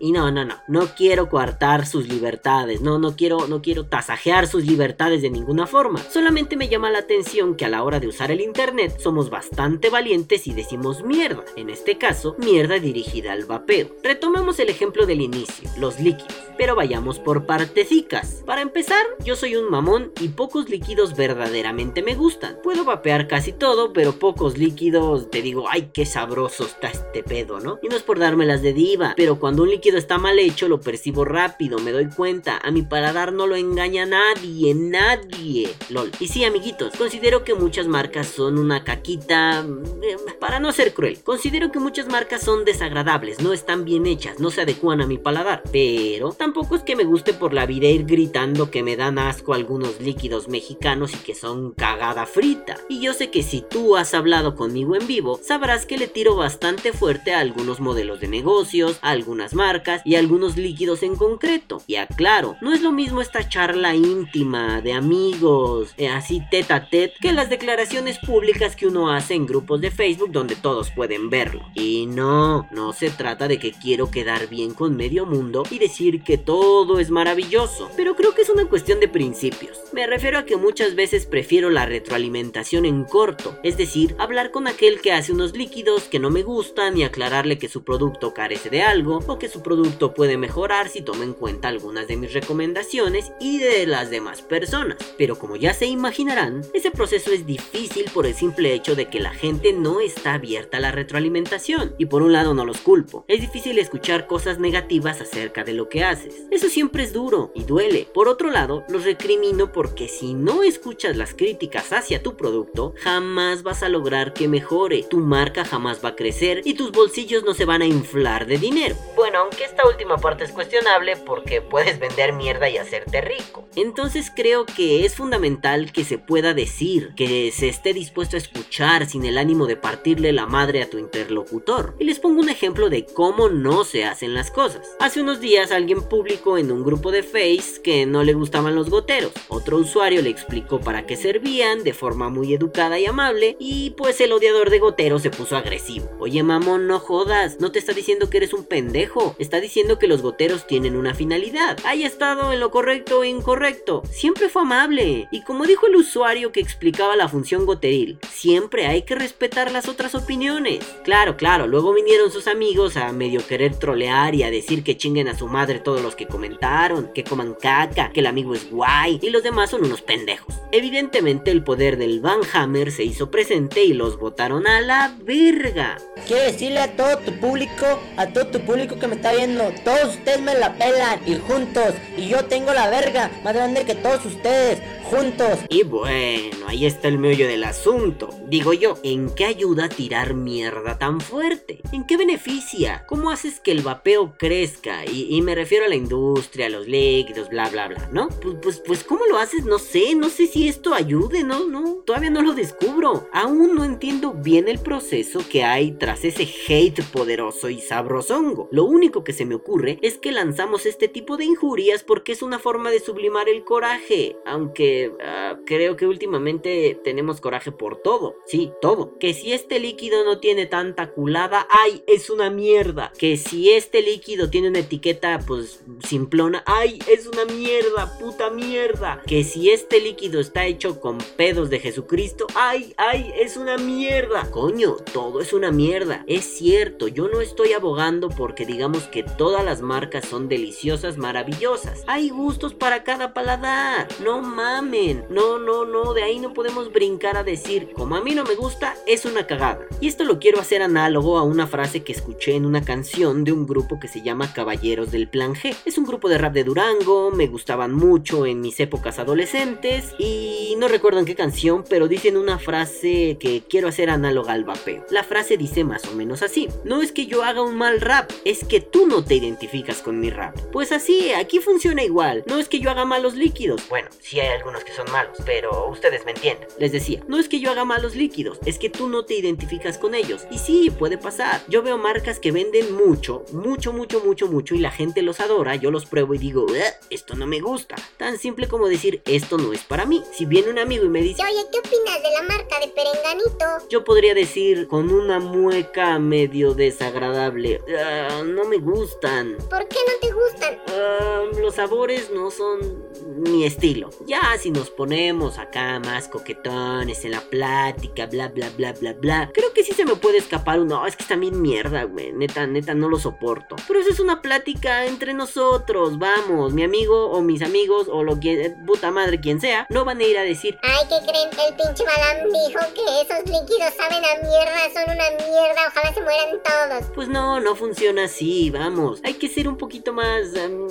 Y 0.00 0.10
no, 0.10 0.32
no, 0.32 0.44
no, 0.44 0.56
no 0.66 0.88
quiero 0.96 1.28
coartar 1.28 1.86
sus 1.86 2.08
libertades, 2.08 2.80
no, 2.80 2.98
no 2.98 3.14
quiero, 3.14 3.46
no 3.46 3.62
quiero 3.62 3.86
tasajear 3.86 4.48
sus 4.48 4.66
libertades 4.66 5.22
de 5.22 5.30
ninguna 5.30 5.68
forma. 5.68 6.00
Solamente 6.10 6.56
me 6.56 6.68
llama 6.68 6.90
la 6.90 6.98
atención 6.98 7.54
que 7.54 7.64
a 7.64 7.68
la 7.68 7.84
hora 7.84 8.00
de 8.00 8.08
usar 8.08 8.32
el 8.32 8.40
internet 8.40 8.98
somos 8.98 9.30
bastante 9.30 9.90
valientes 9.90 10.48
y 10.48 10.55
decimos 10.56 11.04
mierda. 11.04 11.44
En 11.54 11.70
este 11.70 11.98
caso, 11.98 12.34
mierda 12.38 12.80
dirigida 12.80 13.32
al 13.32 13.44
vapeo. 13.44 13.88
Retomemos 14.02 14.58
el 14.58 14.70
ejemplo 14.70 15.06
del 15.06 15.20
inicio, 15.20 15.70
los 15.78 16.00
líquidos. 16.00 16.45
Pero 16.58 16.74
vayamos 16.74 17.18
por 17.18 17.46
partecicas. 17.46 18.42
Para 18.46 18.62
empezar, 18.62 19.04
yo 19.24 19.36
soy 19.36 19.56
un 19.56 19.70
mamón 19.70 20.12
y 20.20 20.28
pocos 20.28 20.68
líquidos 20.68 21.16
verdaderamente 21.16 22.02
me 22.02 22.14
gustan. 22.14 22.58
Puedo 22.62 22.84
vapear 22.84 23.28
casi 23.28 23.52
todo, 23.52 23.92
pero 23.92 24.18
pocos 24.18 24.58
líquidos 24.58 25.30
te 25.30 25.42
digo, 25.42 25.66
ay, 25.68 25.90
qué 25.92 26.06
sabroso 26.06 26.64
está 26.64 26.88
este 26.88 27.22
pedo, 27.22 27.60
¿no? 27.60 27.78
Y 27.82 27.88
no 27.88 27.96
es 27.96 28.02
por 28.02 28.18
dármelas 28.18 28.62
de 28.62 28.72
diva, 28.72 29.14
pero 29.16 29.38
cuando 29.38 29.62
un 29.62 29.70
líquido 29.70 29.98
está 29.98 30.18
mal 30.18 30.38
hecho 30.38 30.68
lo 30.68 30.80
percibo 30.80 31.24
rápido, 31.24 31.78
me 31.78 31.92
doy 31.92 32.08
cuenta. 32.08 32.58
A 32.62 32.70
mi 32.70 32.82
paladar 32.82 33.32
no 33.32 33.46
lo 33.46 33.56
engaña 33.56 34.06
nadie, 34.06 34.74
nadie. 34.74 35.74
LOL. 35.90 36.10
Y 36.20 36.28
sí, 36.28 36.44
amiguitos, 36.44 36.94
considero 36.96 37.44
que 37.44 37.54
muchas 37.54 37.86
marcas 37.86 38.28
son 38.28 38.58
una 38.58 38.84
caquita... 38.84 39.64
Eh, 40.02 40.16
para 40.40 40.60
no 40.60 40.72
ser 40.72 40.94
cruel, 40.94 41.22
considero 41.22 41.72
que 41.72 41.78
muchas 41.78 42.08
marcas 42.08 42.42
son 42.42 42.64
desagradables, 42.64 43.40
no 43.40 43.52
están 43.52 43.84
bien 43.84 44.06
hechas, 44.06 44.38
no 44.38 44.50
se 44.50 44.62
adecuan 44.62 45.00
a 45.00 45.06
mi 45.06 45.18
paladar. 45.18 45.62
Pero 45.72 46.32
tampoco 46.46 46.76
es 46.76 46.84
que 46.84 46.94
me 46.94 47.02
guste 47.02 47.34
por 47.34 47.52
la 47.52 47.66
vida 47.66 47.88
ir 47.88 48.06
gritando 48.06 48.70
que 48.70 48.84
me 48.84 48.94
dan 48.94 49.18
asco 49.18 49.52
algunos 49.52 50.00
líquidos 50.00 50.46
mexicanos 50.46 51.12
y 51.12 51.16
que 51.16 51.34
son 51.34 51.72
cagada 51.72 52.24
frita. 52.24 52.76
Y 52.88 53.00
yo 53.00 53.14
sé 53.14 53.32
que 53.32 53.42
si 53.42 53.62
tú 53.62 53.96
has 53.96 54.14
hablado 54.14 54.54
conmigo 54.54 54.94
en 54.94 55.08
vivo, 55.08 55.40
sabrás 55.42 55.86
que 55.86 55.98
le 55.98 56.06
tiro 56.06 56.36
bastante 56.36 56.92
fuerte 56.92 57.34
a 57.34 57.40
algunos 57.40 57.80
modelos 57.80 58.20
de 58.20 58.28
negocios, 58.28 59.00
a 59.02 59.10
algunas 59.10 59.54
marcas 59.54 60.02
y 60.04 60.14
a 60.14 60.20
algunos 60.20 60.56
líquidos 60.56 61.02
en 61.02 61.16
concreto. 61.16 61.82
Y 61.88 61.96
aclaro, 61.96 62.54
no 62.60 62.72
es 62.72 62.80
lo 62.80 62.92
mismo 62.92 63.20
esta 63.20 63.48
charla 63.48 63.96
íntima 63.96 64.80
de 64.82 64.92
amigos, 64.92 65.94
eh, 65.96 66.06
así 66.06 66.42
tete 66.48 66.72
a 66.72 66.88
tete, 66.88 67.16
que 67.20 67.32
las 67.32 67.50
declaraciones 67.50 68.20
públicas 68.20 68.76
que 68.76 68.86
uno 68.86 69.10
hace 69.10 69.34
en 69.34 69.46
grupos 69.46 69.80
de 69.80 69.90
Facebook 69.90 70.30
donde 70.30 70.54
todos 70.54 70.92
pueden 70.92 71.28
verlo. 71.28 71.62
Y 71.74 72.06
no, 72.06 72.68
no 72.70 72.92
se 72.92 73.10
trata 73.10 73.48
de 73.48 73.58
que 73.58 73.72
quiero 73.72 74.12
quedar 74.12 74.46
bien 74.46 74.74
con 74.74 74.94
medio 74.94 75.26
mundo 75.26 75.64
y 75.72 75.80
decir 75.80 76.22
que 76.22 76.35
todo 76.38 76.98
es 76.98 77.10
maravilloso, 77.10 77.90
pero 77.96 78.16
creo 78.16 78.34
que 78.34 78.42
es 78.42 78.50
una 78.50 78.68
cuestión 78.68 79.00
de 79.00 79.08
principios. 79.08 79.80
Me 79.92 80.06
refiero 80.06 80.38
a 80.38 80.44
que 80.44 80.56
muchas 80.56 80.94
veces 80.94 81.26
prefiero 81.26 81.70
la 81.70 81.86
retroalimentación 81.86 82.84
en 82.84 83.04
corto, 83.04 83.58
es 83.62 83.76
decir, 83.76 84.14
hablar 84.18 84.50
con 84.50 84.66
aquel 84.66 85.00
que 85.00 85.12
hace 85.12 85.32
unos 85.32 85.56
líquidos 85.56 86.04
que 86.04 86.18
no 86.18 86.30
me 86.30 86.42
gustan 86.42 86.96
y 86.96 87.04
aclararle 87.04 87.58
que 87.58 87.68
su 87.68 87.84
producto 87.84 88.34
carece 88.34 88.70
de 88.70 88.82
algo 88.82 89.20
o 89.26 89.38
que 89.38 89.48
su 89.48 89.62
producto 89.62 90.14
puede 90.14 90.36
mejorar 90.36 90.88
si 90.88 91.02
toma 91.02 91.24
en 91.24 91.34
cuenta 91.34 91.68
algunas 91.68 92.08
de 92.08 92.16
mis 92.16 92.32
recomendaciones 92.32 93.32
y 93.40 93.58
de 93.58 93.86
las 93.86 94.10
demás 94.10 94.42
personas. 94.42 94.98
Pero 95.18 95.38
como 95.38 95.56
ya 95.56 95.74
se 95.74 95.86
imaginarán, 95.86 96.62
ese 96.74 96.90
proceso 96.90 97.32
es 97.32 97.46
difícil 97.46 98.06
por 98.12 98.26
el 98.26 98.34
simple 98.34 98.74
hecho 98.74 98.94
de 98.94 99.06
que 99.06 99.20
la 99.20 99.32
gente 99.32 99.72
no 99.72 100.00
está 100.00 100.34
abierta 100.34 100.78
a 100.78 100.80
la 100.80 100.92
retroalimentación. 100.92 101.94
Y 101.98 102.06
por 102.06 102.22
un 102.22 102.32
lado 102.32 102.54
no 102.54 102.64
los 102.64 102.78
culpo, 102.78 103.24
es 103.28 103.40
difícil 103.40 103.78
escuchar 103.78 104.26
cosas 104.26 104.58
negativas 104.58 105.20
acerca 105.20 105.64
de 105.64 105.74
lo 105.74 105.88
que 105.88 106.04
Eso 106.50 106.68
siempre 106.68 107.02
es 107.02 107.12
duro 107.12 107.52
y 107.54 107.64
duele. 107.64 108.08
Por 108.12 108.28
otro 108.28 108.50
lado, 108.50 108.84
los 108.88 109.04
recrimino 109.04 109.72
porque 109.72 110.08
si 110.08 110.34
no 110.34 110.62
escuchas 110.62 111.16
las 111.16 111.34
críticas 111.34 111.92
hacia 111.92 112.22
tu 112.22 112.36
producto, 112.36 112.94
jamás 112.98 113.62
vas 113.62 113.82
a 113.82 113.88
lograr 113.88 114.32
que 114.32 114.48
mejore, 114.48 115.02
tu 115.02 115.18
marca 115.18 115.64
jamás 115.64 116.04
va 116.04 116.10
a 116.10 116.16
crecer 116.16 116.62
y 116.64 116.74
tus 116.74 116.92
bolsillos 116.92 117.44
no 117.44 117.54
se 117.54 117.64
van 117.64 117.82
a 117.82 117.86
inflar 117.86 118.46
de 118.46 118.58
dinero. 118.58 118.96
Bueno, 119.14 119.38
aunque 119.38 119.64
esta 119.64 119.86
última 119.86 120.18
parte 120.18 120.44
es 120.44 120.52
cuestionable 120.52 121.16
porque 121.16 121.60
puedes 121.60 121.98
vender 121.98 122.32
mierda 122.32 122.68
y 122.68 122.78
hacerte 122.78 123.20
rico. 123.20 123.66
Entonces 123.76 124.32
creo 124.34 124.66
que 124.66 125.04
es 125.04 125.14
fundamental 125.14 125.92
que 125.92 126.04
se 126.04 126.18
pueda 126.18 126.54
decir, 126.54 127.12
que 127.16 127.52
se 127.52 127.68
esté 127.68 127.92
dispuesto 127.92 128.36
a 128.36 128.38
escuchar 128.38 129.06
sin 129.06 129.24
el 129.24 129.38
ánimo 129.38 129.66
de 129.66 129.76
partirle 129.76 130.32
la 130.32 130.46
madre 130.46 130.82
a 130.82 130.90
tu 130.90 130.98
interlocutor. 130.98 131.94
Y 131.98 132.04
les 132.04 132.18
pongo 132.18 132.40
un 132.40 132.48
ejemplo 132.48 132.88
de 132.88 133.04
cómo 133.04 133.48
no 133.48 133.84
se 133.84 134.04
hacen 134.04 134.34
las 134.34 134.50
cosas. 134.50 134.96
Hace 135.00 135.20
unos 135.20 135.40
días 135.40 135.70
alguien 135.70 136.02
en 136.24 136.72
un 136.72 136.82
grupo 136.82 137.10
de 137.10 137.22
Face 137.22 137.82
que 137.82 138.06
no 138.06 138.24
le 138.24 138.32
gustaban 138.32 138.74
los 138.74 138.88
goteros. 138.88 139.32
Otro 139.48 139.76
usuario 139.76 140.22
le 140.22 140.30
explicó 140.30 140.80
para 140.80 141.06
qué 141.06 141.14
servían 141.14 141.84
de 141.84 141.92
forma 141.92 142.30
muy 142.30 142.54
educada 142.54 142.98
y 142.98 143.04
amable 143.04 143.56
y 143.58 143.90
pues 143.90 144.20
el 144.20 144.32
odiador 144.32 144.70
de 144.70 144.78
goteros 144.78 145.22
se 145.22 145.30
puso 145.30 145.56
agresivo. 145.56 146.10
Oye 146.18 146.42
mamón, 146.42 146.86
no 146.86 147.00
jodas, 147.00 147.60
no 147.60 147.70
te 147.70 147.78
está 147.78 147.92
diciendo 147.92 148.30
que 148.30 148.38
eres 148.38 148.54
un 148.54 148.64
pendejo, 148.64 149.36
está 149.38 149.60
diciendo 149.60 149.98
que 149.98 150.08
los 150.08 150.22
goteros 150.22 150.66
tienen 150.66 150.96
una 150.96 151.14
finalidad. 151.14 151.78
Haya 151.84 152.06
estado 152.06 152.52
en 152.52 152.60
lo 152.60 152.70
correcto 152.70 153.20
o 153.20 153.24
incorrecto, 153.24 154.02
siempre 154.10 154.48
fue 154.48 154.62
amable. 154.62 155.28
Y 155.30 155.42
como 155.42 155.66
dijo 155.66 155.86
el 155.86 155.96
usuario 155.96 156.50
que 156.50 156.60
explicaba 156.60 157.14
la 157.16 157.28
función 157.28 157.66
goteril, 157.66 158.18
siempre 158.32 158.86
hay 158.86 159.02
que 159.02 159.16
respetar 159.16 159.70
las 159.70 159.88
otras 159.88 160.14
opiniones. 160.14 160.84
Claro, 161.04 161.36
claro, 161.36 161.66
luego 161.66 161.92
vinieron 161.92 162.30
sus 162.30 162.46
amigos 162.46 162.96
a 162.96 163.12
medio 163.12 163.46
querer 163.46 163.76
trolear 163.76 164.34
y 164.34 164.44
a 164.44 164.50
decir 164.50 164.82
que 164.82 164.96
chinguen 164.96 165.28
a 165.28 165.36
su 165.36 165.46
madre 165.46 165.80
los 166.02 166.16
que 166.16 166.26
comentaron, 166.26 167.12
que 167.12 167.24
coman 167.24 167.54
caca, 167.54 168.10
que 168.10 168.20
el 168.20 168.26
amigo 168.26 168.54
es 168.54 168.70
guay 168.70 169.18
y 169.22 169.30
los 169.30 169.42
demás 169.42 169.70
son 169.70 169.84
unos 169.84 170.02
pendejos. 170.02 170.54
Evidentemente 170.72 171.50
el 171.50 171.64
poder 171.64 171.96
del 171.96 172.20
Van 172.20 172.40
Hammer 172.52 172.92
se 172.92 173.04
hizo 173.04 173.30
presente 173.30 173.84
y 173.84 173.92
los 173.92 174.18
votaron 174.18 174.66
a 174.66 174.80
la 174.80 175.16
verga. 175.22 175.98
Quiero 176.26 176.42
decirle 176.42 176.80
a 176.80 176.96
todo 176.96 177.18
tu 177.18 177.32
público, 177.38 178.00
a 178.16 178.26
todo 178.28 178.48
tu 178.48 178.60
público 178.60 178.98
que 178.98 179.08
me 179.08 179.16
está 179.16 179.32
viendo, 179.32 179.72
todos 179.84 180.16
ustedes 180.16 180.40
me 180.40 180.54
la 180.54 180.74
pelan 180.74 181.20
y 181.26 181.36
juntos, 181.36 181.94
y 182.16 182.28
yo 182.28 182.44
tengo 182.46 182.72
la 182.72 182.90
verga 182.90 183.30
más 183.44 183.54
grande 183.54 183.84
que 183.84 183.94
todos 183.94 184.24
ustedes, 184.26 184.80
juntos. 185.06 185.60
Y 185.68 185.84
bueno, 185.84 186.66
ahí 186.66 186.84
está 186.84 187.08
el 187.08 187.18
meollo 187.18 187.46
del 187.46 187.64
asunto. 187.64 188.28
Digo 188.48 188.72
yo, 188.72 188.98
¿en 189.02 189.34
qué 189.34 189.44
ayuda 189.44 189.88
tirar 189.88 190.34
mierda 190.34 190.98
tan 190.98 191.20
fuerte? 191.20 191.80
¿En 191.92 192.06
qué 192.06 192.16
beneficia? 192.16 193.04
¿Cómo 193.06 193.30
haces 193.30 193.60
que 193.60 193.70
el 193.70 193.82
vapeo 193.82 194.34
crezca? 194.36 195.04
Y, 195.04 195.40
me 195.42 195.54
refiero 195.54 195.84
a 195.84 195.88
la 195.88 195.94
industria, 195.94 196.66
a 196.66 196.70
los 196.70 196.88
líquidos, 196.88 197.48
bla, 197.48 197.68
bla, 197.68 197.88
bla, 197.88 198.08
¿no? 198.12 198.28
Pues, 198.28 198.56
pues, 198.60 198.82
pues, 198.84 199.04
¿cómo 199.04 199.26
lo 199.26 199.38
haces? 199.38 199.64
No 199.64 199.78
sé, 199.78 200.14
no 200.16 200.28
sé 200.28 200.46
si 200.46 200.68
esto 200.68 200.92
ayude, 200.92 201.44
¿no? 201.44 201.66
No, 201.68 202.02
todavía 202.04 202.30
no 202.30 202.42
lo 202.42 202.54
descubro. 202.54 203.28
Aún 203.32 203.76
no 203.76 203.84
entiendo 203.84 204.32
bien 204.32 204.66
el 204.68 204.78
proceso 204.78 205.40
que 205.48 205.62
hay 205.62 205.92
tras 205.92 206.24
ese 206.24 206.48
hate 206.68 207.04
poderoso 207.04 207.68
y 207.68 207.80
sabrosongo. 207.80 208.68
Lo 208.72 208.84
único 208.84 209.22
que 209.22 209.32
se 209.32 209.44
me 209.44 209.54
ocurre 209.54 209.98
es 210.02 210.18
que 210.18 210.32
lanzamos 210.32 210.84
este 210.84 211.06
tipo 211.06 211.36
de 211.36 211.44
injurias 211.44 212.02
porque 212.02 212.32
es 212.32 212.42
una 212.42 212.58
forma 212.58 212.90
de 212.90 213.00
sublimar 213.00 213.48
el 213.48 213.64
coraje, 213.64 214.36
aunque 214.44 214.95
ah, 215.22 215.58
creo 215.66 215.96
que 215.96 216.06
últimamente 216.06 216.98
tenemos 217.02 217.40
coraje 217.40 217.72
por 217.72 217.96
todo, 218.02 218.36
sí, 218.46 218.72
todo. 218.80 219.16
Que 219.18 219.34
si 219.34 219.52
este 219.52 219.78
líquido 219.80 220.24
no 220.24 220.38
tiene 220.38 220.66
tanta 220.66 221.10
culada, 221.10 221.66
ay, 221.70 222.02
es 222.06 222.30
una 222.30 222.50
mierda. 222.50 223.12
Que 223.18 223.36
si 223.36 223.70
este 223.72 224.02
líquido 224.02 224.50
tiene 224.50 224.68
una 224.68 224.80
etiqueta, 224.80 225.40
pues, 225.46 225.82
simplona, 226.00 226.62
ay, 226.66 226.98
es 227.08 227.26
una 227.26 227.44
mierda, 227.44 228.18
puta 228.18 228.50
mierda. 228.50 229.22
Que 229.26 229.44
si 229.44 229.70
este 229.70 230.00
líquido 230.00 230.40
está 230.40 230.66
hecho 230.66 231.00
con 231.00 231.18
pedos 231.36 231.70
de 231.70 231.80
Jesucristo, 231.80 232.46
ay, 232.54 232.94
ay, 232.96 233.32
es 233.38 233.56
una 233.56 233.76
mierda. 233.78 234.50
Coño, 234.50 234.96
todo 235.12 235.40
es 235.40 235.52
una 235.52 235.70
mierda. 235.70 236.24
Es 236.26 236.44
cierto, 236.44 237.08
yo 237.08 237.28
no 237.28 237.40
estoy 237.40 237.72
abogando 237.72 238.28
porque 238.28 238.66
digamos 238.66 239.04
que 239.04 239.22
todas 239.22 239.64
las 239.64 239.80
marcas 239.80 240.26
son 240.26 240.48
deliciosas, 240.48 241.16
maravillosas. 241.18 242.02
Hay 242.06 242.30
gustos 242.30 242.74
para 242.74 243.04
cada 243.04 243.34
paladar. 243.34 244.08
No 244.22 244.40
No, 244.86 245.58
no, 245.58 245.84
no, 245.84 246.14
de 246.14 246.22
ahí 246.22 246.38
no 246.38 246.52
podemos 246.52 246.92
brincar 246.92 247.36
a 247.36 247.42
decir, 247.42 247.90
como 247.92 248.14
a 248.14 248.20
mí 248.20 248.36
no 248.36 248.44
me 248.44 248.54
gusta, 248.54 248.94
es 249.06 249.24
una 249.24 249.44
cagada. 249.44 249.80
Y 250.00 250.06
esto 250.06 250.22
lo 250.24 250.38
quiero 250.38 250.60
hacer 250.60 250.80
análogo 250.80 251.38
a 251.38 251.42
una 251.42 251.66
frase 251.66 252.04
que 252.04 252.12
escuché 252.12 252.54
en 252.54 252.64
una 252.64 252.84
canción 252.84 253.42
de 253.42 253.50
un 253.50 253.66
grupo 253.66 253.98
que 253.98 254.06
se 254.06 254.22
llama 254.22 254.52
Caballeros 254.52 255.10
del 255.10 255.28
Plan 255.28 255.54
G. 255.54 255.74
Es 255.84 255.98
un 255.98 256.04
grupo 256.04 256.28
de 256.28 256.38
rap 256.38 256.52
de 256.52 256.62
Durango, 256.62 257.32
me 257.32 257.48
gustaban 257.48 257.94
mucho 257.94 258.46
en 258.46 258.60
mis 258.60 258.78
épocas 258.78 259.18
adolescentes 259.18 260.14
y 260.20 260.76
no 260.78 260.86
recuerdo 260.86 261.18
en 261.18 261.26
qué 261.26 261.34
canción, 261.34 261.84
pero 261.88 262.06
dicen 262.06 262.36
una 262.36 262.60
frase 262.60 263.38
que 263.40 263.64
quiero 263.68 263.88
hacer 263.88 264.08
análoga 264.08 264.52
al 264.52 264.64
vapeo. 264.64 265.04
La 265.10 265.24
frase 265.24 265.56
dice 265.56 265.82
más 265.82 266.04
o 266.06 266.12
menos 266.12 266.42
así. 266.42 266.68
No 266.84 267.02
es 267.02 267.10
que 267.10 267.26
yo 267.26 267.42
haga 267.42 267.62
un 267.62 267.76
mal 267.76 268.00
rap, 268.00 268.30
es 268.44 268.64
que 268.64 268.80
tú 268.80 269.08
no 269.08 269.24
te 269.24 269.34
identificas 269.34 270.00
con 270.00 270.20
mi 270.20 270.30
rap. 270.30 270.56
Pues 270.70 270.92
así, 270.92 271.32
aquí 271.32 271.58
funciona 271.58 272.04
igual. 272.04 272.44
No 272.46 272.58
es 272.58 272.68
que 272.68 272.78
yo 272.78 272.90
haga 272.90 273.04
malos 273.04 273.34
líquidos. 273.34 273.88
Bueno, 273.88 274.08
si 274.20 274.38
hay 274.38 274.48
algunos 274.48 274.75
algunos 274.76 274.84
que 274.84 274.92
son 274.92 275.10
malos, 275.12 275.38
pero 275.44 275.88
ustedes 275.88 276.24
me 276.24 276.32
entienden. 276.32 276.68
Les 276.78 276.92
decía, 276.92 277.22
no 277.28 277.38
es 277.38 277.48
que 277.48 277.60
yo 277.60 277.70
haga 277.70 277.84
malos 277.84 278.14
líquidos, 278.14 278.58
es 278.64 278.78
que 278.78 278.90
tú 278.90 279.08
no 279.08 279.24
te 279.24 279.34
identificas 279.34 279.98
con 279.98 280.14
ellos. 280.14 280.46
Y 280.50 280.58
sí, 280.58 280.90
puede 280.90 281.18
pasar. 281.18 281.62
Yo 281.68 281.82
veo 281.82 281.98
marcas 281.98 282.38
que 282.38 282.52
venden 282.52 282.94
mucho, 282.94 283.44
mucho, 283.52 283.92
mucho, 283.92 284.20
mucho, 284.20 284.46
mucho 284.48 284.74
y 284.74 284.78
la 284.78 284.90
gente 284.90 285.22
los 285.22 285.40
adora, 285.40 285.76
yo 285.76 285.90
los 285.90 286.06
pruebo 286.06 286.34
y 286.34 286.38
digo, 286.38 286.66
esto 287.10 287.34
no 287.34 287.46
me 287.46 287.60
gusta. 287.60 287.96
Tan 288.16 288.38
simple 288.38 288.68
como 288.68 288.88
decir, 288.88 289.22
esto 289.26 289.58
no 289.58 289.72
es 289.72 289.82
para 289.84 290.06
mí. 290.06 290.22
Si 290.32 290.44
viene 290.44 290.70
un 290.70 290.78
amigo 290.78 291.04
y 291.04 291.08
me 291.08 291.22
dice, 291.22 291.42
oye, 291.42 291.64
¿qué 291.72 291.78
opinas 291.78 292.22
de 292.22 292.30
la 292.32 292.42
marca 292.42 292.80
de 292.80 292.88
Perenganito? 292.88 293.88
Yo 293.88 294.04
podría 294.04 294.34
decir 294.34 294.88
con 294.88 295.10
una 295.10 295.38
mueca 295.38 296.18
medio 296.18 296.74
desagradable, 296.74 297.80
ah, 297.98 298.42
no 298.44 298.64
me 298.64 298.78
gustan. 298.78 299.56
¿Por 299.70 299.88
qué 299.88 299.98
no 300.06 300.20
te 300.20 300.32
gustan? 300.32 300.78
Ah, 300.88 301.44
los 301.60 301.74
sabores 301.74 302.30
no 302.30 302.50
son 302.50 303.06
mi 303.36 303.64
estilo. 303.64 304.10
Ya 304.26 304.40
si 304.58 304.65
nos 304.70 304.90
ponemos 304.90 305.58
acá 305.58 306.00
más 306.00 306.28
coquetones 306.28 307.24
en 307.24 307.32
la 307.32 307.40
plática, 307.40 308.26
bla, 308.26 308.48
bla, 308.48 308.70
bla, 308.70 308.92
bla, 308.92 309.12
bla. 309.12 309.50
Creo 309.52 309.72
que 309.72 309.84
sí 309.84 309.92
se 309.92 310.04
me 310.04 310.16
puede 310.16 310.38
escapar 310.38 310.80
uno. 310.80 311.06
es 311.06 311.16
que 311.16 311.22
está 311.22 311.36
bien 311.36 311.60
mierda, 311.60 312.04
güey. 312.04 312.32
Neta, 312.32 312.66
neta, 312.66 312.94
no 312.94 313.08
lo 313.08 313.18
soporto. 313.18 313.76
Pero 313.86 314.00
eso 314.00 314.10
es 314.10 314.20
una 314.20 314.42
plática 314.42 315.06
entre 315.06 315.34
nosotros. 315.34 316.18
Vamos, 316.18 316.72
mi 316.72 316.82
amigo 316.84 317.30
o 317.30 317.42
mis 317.42 317.62
amigos 317.62 318.08
o 318.08 318.22
lo 318.22 318.40
que, 318.40 318.74
puta 318.86 319.10
madre, 319.10 319.40
quien 319.40 319.60
sea, 319.60 319.86
no 319.90 320.04
van 320.04 320.18
a 320.18 320.24
ir 320.24 320.38
a 320.38 320.42
decir, 320.42 320.78
ay, 320.82 321.06
¿qué 321.08 321.16
creen? 321.26 321.48
El 321.66 321.74
pinche 321.74 322.04
Madame 322.04 322.44
dijo 322.44 322.80
que 322.94 323.22
esos 323.22 323.44
líquidos 323.44 323.94
saben 323.96 324.22
a 324.24 324.42
mierda, 324.42 324.92
son 324.92 325.14
una 325.14 325.30
mierda, 325.30 325.88
ojalá 325.88 326.14
se 326.14 326.22
mueran 326.22 326.62
todos. 326.62 327.10
Pues 327.14 327.28
no, 327.28 327.60
no 327.60 327.74
funciona 327.76 328.24
así, 328.24 328.70
vamos. 328.70 329.20
Hay 329.24 329.34
que 329.34 329.48
ser 329.48 329.68
un 329.68 329.76
poquito 329.76 330.12
más 330.12 330.48
um, 330.54 330.88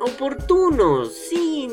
oportunos, 0.00 1.12
sí, 1.12 1.68